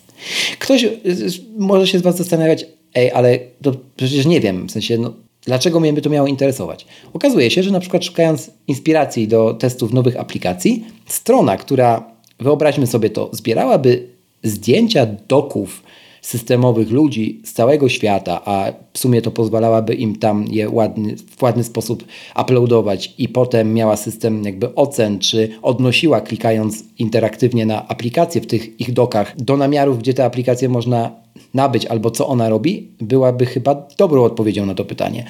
Ktoś 0.59 0.83
y, 0.83 0.87
y, 1.05 1.29
może 1.57 1.87
się 1.87 1.99
z 1.99 2.01
Was 2.01 2.17
zastanawiać, 2.17 2.65
ej, 2.95 3.11
ale 3.11 3.39
to 3.61 3.71
przecież 3.95 4.25
nie 4.25 4.41
wiem, 4.41 4.67
w 4.67 4.71
sensie, 4.71 4.97
no, 4.97 5.13
Dlaczego 5.47 5.79
mnie 5.79 5.93
by 5.93 6.01
to 6.01 6.10
miało 6.10 6.27
interesować? 6.27 6.86
Okazuje 7.13 7.51
się, 7.51 7.63
że 7.63 7.71
na 7.71 7.79
przykład 7.79 8.05
szukając 8.05 8.51
inspiracji 8.67 9.27
do 9.27 9.53
testów 9.53 9.93
nowych 9.93 10.19
aplikacji, 10.19 10.86
strona, 11.05 11.57
która, 11.57 12.12
wyobraźmy 12.39 12.88
sobie 12.88 13.10
to, 13.10 13.29
zbierałaby 13.33 14.07
zdjęcia 14.43 15.07
doków 15.27 15.83
systemowych 16.21 16.91
ludzi 16.91 17.41
z 17.45 17.53
całego 17.53 17.89
świata, 17.89 18.41
a 18.45 18.71
w 18.93 18.99
sumie 18.99 19.21
to 19.21 19.31
pozwalałaby 19.31 19.95
im 19.95 20.15
tam 20.15 20.45
je 20.49 20.69
ładny, 20.69 21.15
w 21.38 21.43
ładny 21.43 21.63
sposób 21.63 22.05
uploadować 22.41 23.13
i 23.17 23.29
potem 23.29 23.73
miała 23.73 23.97
system 23.97 24.43
jakby 24.43 24.75
ocen, 24.75 25.19
czy 25.19 25.49
odnosiła 25.62 26.21
klikając 26.21 26.83
interaktywnie 26.99 27.65
na 27.65 27.88
aplikacje 27.88 28.41
w 28.41 28.47
tych 28.47 28.79
ich 28.79 28.93
dokach 28.93 29.36
do 29.38 29.57
namiarów, 29.57 29.99
gdzie 29.99 30.13
te 30.13 30.25
aplikacje 30.25 30.69
można 30.69 31.12
nabyć 31.54 31.86
albo 31.86 32.12
co 32.12 32.28
ona 32.28 32.50
robi, 32.50 32.88
byłaby 33.02 33.45
chyba 33.45 33.88
dobrą 33.97 34.23
odpowiedzią 34.23 34.65
na 34.65 34.76
to 34.76 34.86
pytanie. 34.86 35.26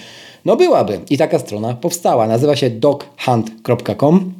No 0.46 0.56
byłaby 0.56 1.00
i 1.10 1.18
taka 1.18 1.40
strona 1.40 1.74
powstała. 1.74 2.28
Nazywa 2.28 2.56
się 2.56 2.70
doghunt.com. 2.70 4.34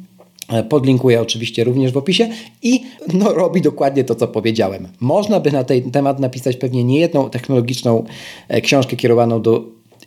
E, 0.48 0.62
podlinkuję 0.62 1.20
oczywiście 1.20 1.64
również 1.64 1.92
w 1.92 1.96
opisie 1.96 2.28
i 2.62 2.82
no, 3.14 3.32
robi 3.32 3.60
dokładnie 3.62 4.04
to, 4.04 4.14
co 4.14 4.28
powiedziałem. 4.28 4.88
Można 5.00 5.40
by 5.40 5.52
na 5.52 5.64
ten 5.64 5.90
temat 5.90 6.20
napisać 6.20 6.56
pewnie 6.56 6.84
niejedną 6.84 7.30
technologiczną 7.30 8.04
e, 8.48 8.60
książkę 8.60 8.96
kierowaną 8.96 9.42
do 9.42 9.64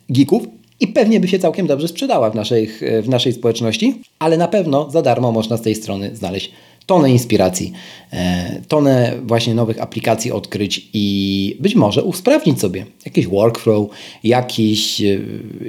geeków 0.08 0.42
i 0.80 0.88
pewnie 0.88 1.20
by 1.20 1.28
się 1.28 1.38
całkiem 1.38 1.66
dobrze 1.66 1.88
sprzedała 1.88 2.30
w 2.30 2.34
naszej, 2.34 2.68
w 3.02 3.08
naszej 3.08 3.32
społeczności, 3.32 4.02
ale 4.18 4.36
na 4.36 4.48
pewno 4.48 4.90
za 4.90 5.02
darmo 5.02 5.32
można 5.32 5.56
z 5.56 5.62
tej 5.62 5.74
strony 5.74 6.16
znaleźć 6.16 6.52
tonę 6.92 7.10
inspiracji, 7.10 7.72
e, 8.12 8.60
tonę 8.68 9.12
właśnie 9.22 9.54
nowych 9.54 9.82
aplikacji 9.82 10.32
odkryć 10.32 10.88
i 10.92 11.56
być 11.60 11.74
może 11.74 12.02
usprawnić 12.02 12.60
sobie 12.60 12.86
jakiś 13.04 13.26
workflow, 13.26 13.90
jakiś, 14.24 15.00
e, 15.00 15.18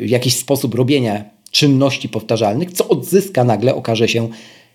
jakiś 0.06 0.36
sposób 0.36 0.76
robienia 0.76 1.24
czynności 1.52 2.10
powtarzalnych, 2.10 2.72
co 2.72 2.88
odzyska 2.88 3.44
nagle, 3.44 3.76
okaże 3.76 4.08
się 4.08 4.30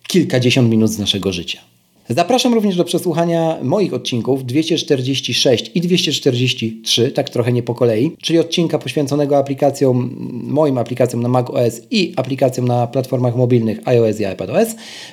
kilkadziesiąt 0.08 0.70
minut 0.70 0.90
z 0.90 0.98
naszego 0.98 1.32
życia. 1.32 1.60
Zapraszam 2.10 2.54
również 2.54 2.76
do 2.76 2.84
przesłuchania 2.84 3.58
moich 3.62 3.94
odcinków 3.94 4.44
246 4.46 5.70
i 5.74 5.80
243, 5.80 7.10
tak 7.10 7.30
trochę 7.30 7.52
nie 7.52 7.62
po 7.62 7.74
kolei, 7.74 8.16
czyli 8.22 8.38
odcinka 8.38 8.78
poświęconego 8.78 9.38
aplikacjom, 9.38 10.14
moim 10.44 10.78
aplikacjom 10.78 11.22
na 11.22 11.28
macOS 11.28 11.80
i 11.90 12.12
aplikacjom 12.16 12.68
na 12.68 12.86
platformach 12.86 13.36
mobilnych 13.36 13.78
iOS 13.84 14.20
i 14.20 14.24
iPadOS. 14.24 14.68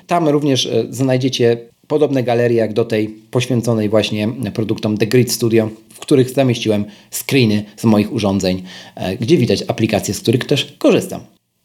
Tam 0.07 0.29
również 0.29 0.65
e, 0.65 0.85
znajdziecie 0.89 1.57
podobne 1.87 2.23
galerie 2.23 2.57
jak 2.57 2.73
do 2.73 2.85
tej 2.85 3.07
poświęconej 3.07 3.89
właśnie 3.89 4.27
produktom 4.53 4.97
The 4.97 5.07
Grid 5.07 5.31
Studio, 5.31 5.69
w 5.93 5.99
których 5.99 6.29
zamieściłem 6.29 6.85
screeny 7.11 7.63
z 7.77 7.83
moich 7.83 8.13
urządzeń, 8.13 8.63
e, 8.95 9.17
gdzie 9.17 9.37
widać 9.37 9.63
aplikacje, 9.67 10.13
z 10.13 10.19
których 10.19 10.45
też 10.45 10.75
korzystam. 10.77 11.21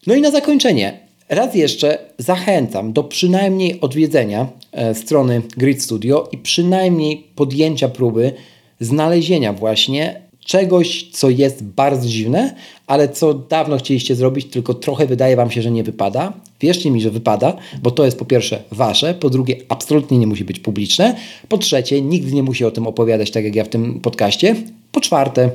No 0.07 0.15
i 0.15 0.21
na 0.21 0.31
zakończenie 0.31 1.10
Raz 1.31 1.55
jeszcze 1.55 1.99
zachęcam 2.19 2.93
do 2.93 3.05
przynajmniej 3.05 3.81
odwiedzenia 3.81 4.47
e, 4.73 4.95
strony 4.95 5.43
Grid 5.57 5.83
Studio 5.83 6.29
i 6.33 6.39
przynajmniej 6.39 7.25
podjęcia 7.35 7.89
próby 7.89 8.33
znalezienia 8.81 9.53
właśnie 9.53 10.21
czegoś, 10.45 11.11
co 11.13 11.31
jest 11.31 11.65
bardzo 11.65 12.09
dziwne, 12.09 12.55
ale 12.87 13.09
co 13.09 13.35
dawno 13.35 13.79
chcieliście 13.79 14.15
zrobić, 14.15 14.47
tylko 14.47 14.75
trochę 14.75 15.07
wydaje 15.07 15.37
Wam 15.37 15.51
się, 15.51 15.63
że 15.63 15.71
nie 15.71 15.83
wypada. 15.83 16.33
Wierzcie 16.61 16.91
mi, 16.91 17.01
że 17.01 17.11
wypada, 17.11 17.57
bo 17.83 17.91
to 17.91 18.05
jest 18.05 18.19
po 18.19 18.25
pierwsze 18.25 18.63
Wasze, 18.71 19.15
po 19.15 19.31
drugie 19.31 19.57
absolutnie 19.69 20.19
nie 20.19 20.27
musi 20.27 20.45
być 20.45 20.61
publiczne, 20.61 21.17
po 21.49 21.59
trzecie 21.59 22.03
nikt 22.03 22.33
nie 22.33 22.43
musi 22.43 22.65
o 22.65 22.71
tym 22.71 22.87
opowiadać 22.87 23.31
tak 23.31 23.45
jak 23.45 23.55
ja 23.55 23.65
w 23.65 23.69
tym 23.69 24.01
podcaście, 24.01 24.57
po 24.93 25.01
czwarte 25.01 25.51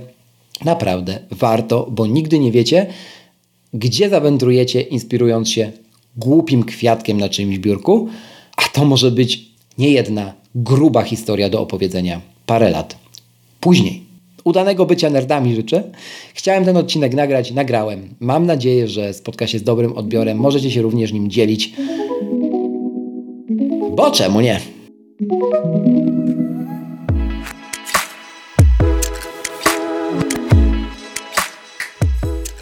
naprawdę 0.65 1.19
warto, 1.31 1.88
bo 1.91 2.07
nigdy 2.07 2.39
nie 2.39 2.51
wiecie, 2.51 2.88
gdzie 3.75 4.09
zawędrujecie, 4.09 4.81
inspirując 4.81 5.49
się 5.49 5.71
głupim 6.17 6.63
kwiatkiem 6.63 7.19
na 7.19 7.29
czyimś 7.29 7.59
biurku, 7.59 8.07
a 8.57 8.61
to 8.73 8.85
może 8.85 9.11
być 9.11 9.45
nie 9.77 9.89
jedna 9.91 10.33
gruba 10.55 11.03
historia 11.03 11.49
do 11.49 11.61
opowiedzenia 11.61 12.21
parę 12.45 12.69
lat 12.69 13.05
później. 13.65 14.03
Udanego 14.43 14.85
bycia 14.85 15.09
nerdami 15.09 15.55
życzę. 15.55 15.83
Chciałem 16.33 16.65
ten 16.65 16.77
odcinek 16.77 17.13
nagrać, 17.13 17.51
nagrałem. 17.51 18.15
Mam 18.19 18.45
nadzieję, 18.45 18.88
że 18.88 19.13
spotka 19.13 19.47
się 19.47 19.59
z 19.59 19.63
dobrym 19.63 19.97
odbiorem. 19.97 20.38
Możecie 20.38 20.71
się 20.71 20.81
również 20.81 21.11
nim 21.13 21.29
dzielić. 21.29 21.73
Bo 23.95 24.11
czemu 24.11 24.41
nie? 24.41 24.59